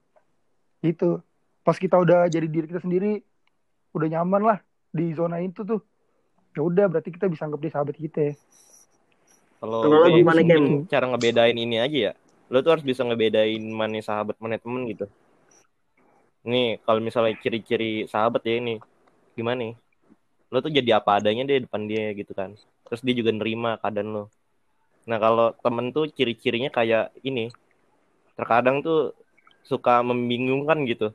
[0.83, 1.23] Gitu.
[1.63, 3.23] Pas kita udah jadi diri kita sendiri,
[3.95, 4.59] udah nyaman lah
[4.91, 5.81] di zona itu tuh.
[6.53, 8.35] Ya udah berarti kita bisa anggap dia sahabat kita.
[9.63, 10.43] Kalau lo gimana,
[10.91, 12.13] cara ngebedain ini aja ya.
[12.51, 15.07] Lo tuh harus bisa ngebedain mana sahabat, mana temen gitu.
[16.43, 18.83] Nih, kalau misalnya ciri-ciri sahabat ya ini.
[19.39, 19.75] Gimana nih?
[20.51, 22.59] Lo tuh jadi apa adanya deh depan dia gitu kan.
[22.91, 24.25] Terus dia juga nerima keadaan lo.
[25.07, 27.47] Nah, kalau temen tuh ciri-cirinya kayak ini.
[28.35, 29.15] Terkadang tuh
[29.63, 31.15] suka membingungkan gitu.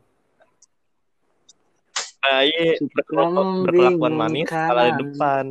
[2.23, 5.45] Nah, iya, berkelakuan, berkelakuan manis kalau di depan.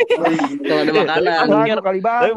[0.00, 1.24] Kalau ada makanan.
[1.26, 1.74] Lah, Iya.
[1.76, 2.32] dua kali banget.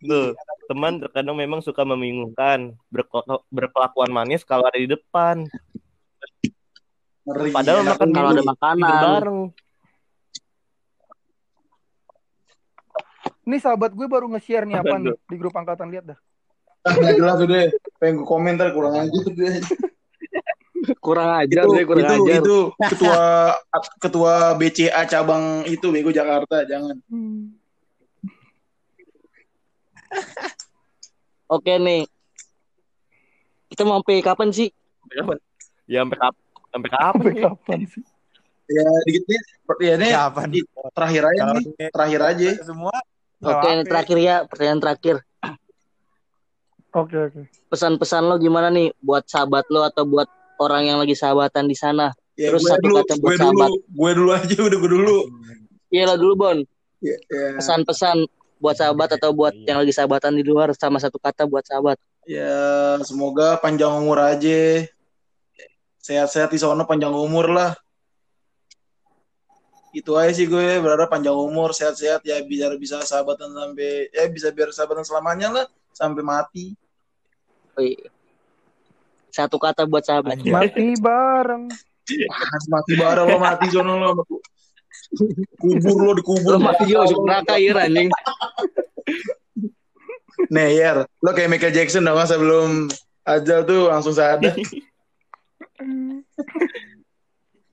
[0.00, 0.28] Tuh,
[0.66, 5.44] teman terkadang memang suka membingungkan, berkela- berkelakuan manis kalau ada di depan.
[7.26, 8.08] Padahal anak makan.
[8.14, 9.00] Kalau ada makanan.
[9.18, 9.40] bareng.
[13.46, 16.18] Nih sahabat gue baru nge-share nih apa nih di grup angkatan lihat dah.
[16.82, 17.62] Ah, nggak jelas udah.
[17.98, 19.54] Pengen gue komentar kurang aja deh.
[21.02, 22.40] Kurang ajar itu, deh, kurang itu, ajar.
[22.42, 23.22] itu ketua
[23.98, 26.96] ketua BCA cabang itu Bego Jakarta jangan.
[31.46, 32.06] Oke nih.
[33.70, 34.68] Kita mau sampai kapan sih?
[35.10, 35.38] Kapan?
[35.90, 36.42] Ya sampai kapan?
[36.70, 37.06] Sampai kapan?
[37.10, 37.44] Sampai ya?
[37.50, 38.02] kapan sih?
[38.66, 39.40] Ya dikit nih.
[39.82, 40.46] Ya ini Kapan?
[40.50, 41.64] di- terakhir aja nih.
[41.90, 42.48] Terakhir aja.
[42.62, 42.94] semua.
[43.36, 45.16] Oke, ini terakhir ya, pertanyaan terakhir.
[46.96, 47.40] Oke oke.
[47.68, 50.26] Pesan-pesan lo gimana nih buat sahabat lo atau buat
[50.58, 52.10] orang yang lagi sahabatan di sana?
[52.36, 53.70] Ya, Terus gue satu dulu, kata buat gue dulu, sahabat.
[53.72, 55.18] gue dulu aja udah gue dulu.
[55.88, 56.58] Iya lo dulu, Bon.
[57.00, 58.16] Ya, ya, Pesan-pesan
[58.56, 59.64] buat sahabat atau buat Iya.
[59.68, 61.96] yang lagi sahabatan di luar sama satu kata buat sahabat.
[62.26, 64.82] ya, semoga panjang umur aja.
[66.02, 67.72] Sehat-sehat di sono panjang umur lah.
[69.90, 74.52] Itu aja sih gue berharap panjang umur, sehat-sehat ya biar bisa sahabatan sampai ya bisa
[74.52, 76.64] biar sahabatan selamanya lah sampai mati.
[77.74, 77.96] Wih.
[79.36, 80.40] Satu kata buat sahabat.
[80.40, 80.48] Anjir.
[80.48, 81.68] Mati bareng.
[82.72, 84.24] Mati bareng lo mati sono lo.
[85.60, 86.56] Kubur lo dikubur.
[86.56, 88.08] Lo mati juga masuk neraka ya anjing.
[90.48, 92.88] Nih, Yer, lo kayak Michael Jackson dong sebelum
[93.24, 94.56] ajal tuh langsung sadar.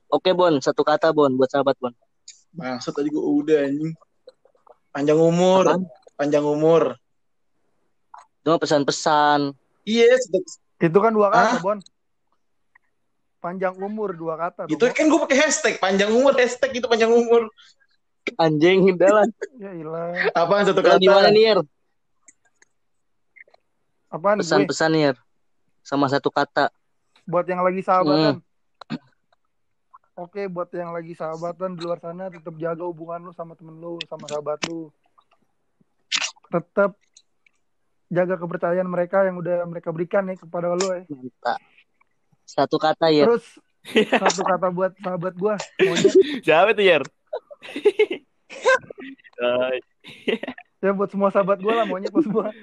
[0.10, 0.54] Oke, Bon.
[0.60, 1.94] Satu kata, Bon, buat sahabat, Bon.
[2.54, 3.94] Maksud tadi gue udah anjing.
[4.94, 5.82] Panjang umur, Apaan?
[6.14, 7.00] panjang umur.
[8.46, 9.58] Cuma pesan-pesan.
[9.84, 11.62] Iya, sedek- Itu kan dua kata, Hah?
[11.64, 11.80] Bon.
[13.40, 14.68] Panjang umur dua kata.
[14.68, 14.92] itu dong.
[14.92, 17.48] kan gue pakai hashtag panjang umur, hashtag itu panjang umur.
[18.40, 19.28] Anjing, lah.
[19.60, 20.16] Ya ilah.
[20.32, 21.00] Apaan satu kata?
[21.00, 21.60] gimana nih, Yer?
[24.08, 24.40] Apaan?
[24.40, 25.16] Pesan-pesan, Yer.
[25.84, 26.72] Sama satu kata.
[27.28, 28.40] Buat yang lagi sahabatan.
[30.14, 34.00] Oke, buat yang lagi sahabatan di luar sana tetap jaga hubungan lu sama temen lu,
[34.08, 34.88] sama sahabat lu.
[36.48, 36.96] Tetap
[38.14, 41.02] jaga kepercayaan mereka yang udah mereka berikan nih kepada lu ya.
[41.10, 41.60] Mantap.
[42.46, 43.26] Satu kata, Yer.
[43.26, 43.46] Terus
[44.08, 46.14] satu kata buat sahabat gua, monyet.
[46.46, 47.04] Siapa itu, Yer?
[49.44, 49.74] Eh,
[50.84, 52.54] ya buat semua sahabat gua lah monyet buat semua.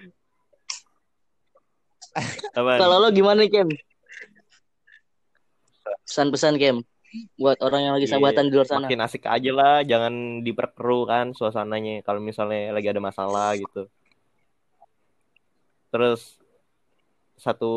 [2.54, 3.68] Kalau lo gimana, Kem?
[6.06, 6.86] Pesan-pesan, Kem.
[7.34, 8.86] Buat orang yang lagi Iya, sahabatan di luar sana.
[8.86, 13.90] Makin asik aja lah, jangan diperkeruh kan suasananya kalau misalnya lagi ada masalah gitu.
[15.90, 16.38] Terus
[17.34, 17.72] satu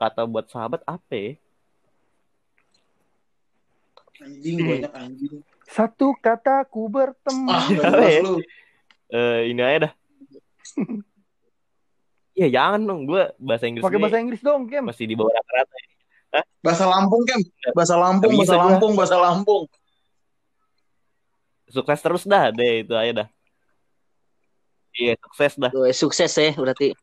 [0.00, 1.30] kata buat sahabat apa ya?
[4.24, 5.34] Anjing banyak anjing.
[5.66, 7.50] Satu kata ku bertemu.
[7.50, 8.20] Ah, Apa ya?
[8.22, 8.38] lu.
[9.10, 9.92] Eh, ini aja dah.
[12.34, 14.82] Iya jangan dong, gue bahasa Inggris Pakai ini bahasa Inggris dong, Kem.
[14.86, 15.74] masih di bawah rata-rata.
[15.76, 15.88] ya.
[16.64, 17.40] Bahasa Lampung kan?
[17.76, 18.62] Bahasa Lampung, bisa bahasa.
[18.64, 19.64] Lampung, bahasa Lampung.
[21.70, 23.28] Sukses terus dah, deh itu aja dah.
[24.94, 25.70] Iya sukses dah.
[25.90, 26.94] Sukses ya berarti.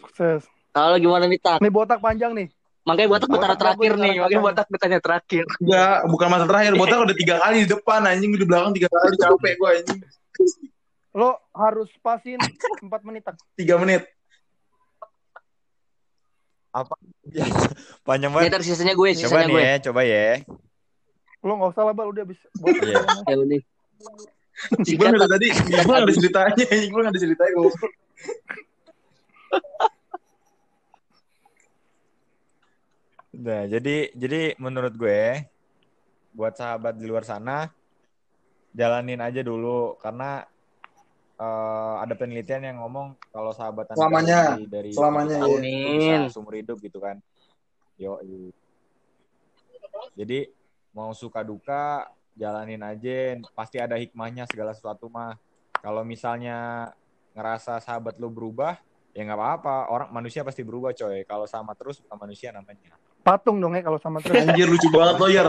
[0.00, 0.42] Sukses.
[0.74, 1.62] Kalau lo gimana nih, Tak?
[1.62, 2.50] Nih botak panjang nih.
[2.84, 4.14] Makanya botak Botak bertanya terakhir nih.
[4.20, 5.44] Makanya botak bertanya terakhir.
[5.56, 6.72] Enggak, bukan masa terakhir.
[6.76, 10.00] Botak udah tiga kali di depan anjing di belakang tiga kali capek gue anjing.
[11.14, 13.22] Lo harus pasin 4 menit.
[13.24, 13.38] Tak.
[13.56, 14.04] Tiga menit.
[17.30, 17.46] Ya,
[18.02, 18.50] panjang banget.
[18.50, 19.62] ntar sisanya gue, Coba sisanya nih gue.
[19.62, 20.42] ya, coba ya.
[21.46, 22.10] Lo nggak usah lah, Bal.
[22.10, 22.40] Udah habis.
[22.58, 22.82] botak.
[22.82, 23.00] Iya.
[23.30, 23.60] Ya udah.
[24.82, 27.54] Iqbal ada tadi, Iqbal nggak ada ceritanya, Iqbal nggak ada ceritanya.
[33.34, 35.42] Nah, jadi jadi menurut gue
[36.34, 37.66] buat sahabat di luar sana
[38.74, 40.46] jalanin aja dulu karena
[41.38, 44.54] eh, ada penelitian yang ngomong kalau sahabatan Selamanya.
[44.54, 47.18] dari, dari Selamanya, tahun bisa seumur hidup gitu kan.
[47.98, 48.18] Yo.
[50.14, 50.50] Jadi
[50.94, 55.38] mau suka duka jalanin aja pasti ada hikmahnya segala sesuatu mah.
[55.82, 56.90] Kalau misalnya
[57.34, 58.78] ngerasa sahabat lu berubah
[59.14, 63.56] ya nggak apa-apa orang manusia pasti berubah coy kalau sama terus bukan manusia namanya Patung
[63.56, 64.36] dong ya kalau sama terus.
[64.36, 65.48] Anjir lucu banget lo, Yer.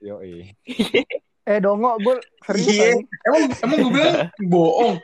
[0.06, 0.18] Yo,
[1.48, 1.94] eh, dongo.
[2.02, 2.98] Gue serius.
[2.98, 2.98] Anjing.
[3.22, 4.14] Emang emang gue bilang
[4.50, 4.94] bohong.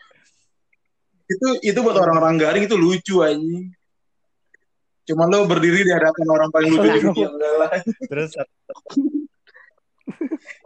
[1.30, 3.70] Itu itu buat orang-orang garing itu lucu anjing.
[5.06, 7.30] Cuman lo berdiri di hadapan orang paling lucu di dunia
[7.62, 7.70] lah.
[8.10, 8.34] Terus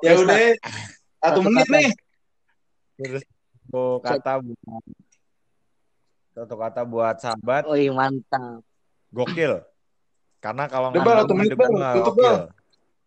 [0.02, 0.34] Ya udah,
[1.22, 1.90] satu menit nih.
[2.98, 4.58] terus satu kata buat
[6.38, 8.62] satu kata buat sahabat Oh iya, mantap.
[9.10, 9.64] gokil.
[10.38, 11.72] Karena kalau nggak ada menit, Bal.
[11.98, 12.14] Tutup.
[12.14, 12.36] Bal.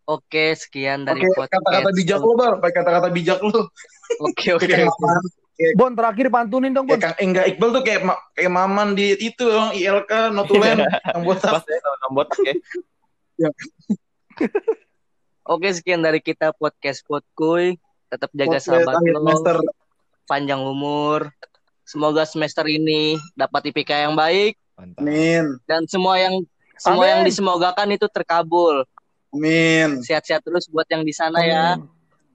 [0.10, 1.64] Oke, sekian dari Oke, podcast.
[1.64, 2.54] kata-kata bijak lo, Bal.
[2.60, 3.72] Pakai kata-kata bijak lo.
[4.28, 4.76] Oke, oke.
[5.78, 6.98] Bon, terakhir pantunin dong, Bon.
[7.00, 10.84] Kayak enggak Iqbal tuh kayak ma- kayak Maman di itu dong, ILK Notulen
[11.16, 12.52] yang buat Pas ya sama nombot oke.
[15.48, 17.78] Oke, sekian dari kita podcast Podkuy.
[18.12, 19.64] Tetap jaga sahabat lo,
[20.28, 21.32] panjang umur,
[21.92, 25.04] Semoga semester ini dapat IPK yang baik Mantap.
[25.04, 25.60] Amin.
[25.68, 26.40] dan semua yang
[26.80, 27.12] semua Amin.
[27.12, 28.88] yang disemogakan itu terkabul.
[29.36, 30.00] Amin.
[30.00, 31.76] Sehat-sehat terus buat yang di sana ya.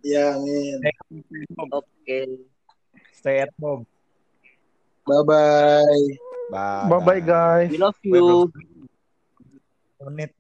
[0.05, 0.79] Ya, amin.
[1.73, 2.45] Oke.
[3.17, 3.89] Stay at home.
[5.09, 6.27] Bye-bye.
[6.53, 6.87] Bye.
[6.87, 7.73] Bye bye guys.
[7.73, 8.53] We love you.
[10.05, 10.31] Menit.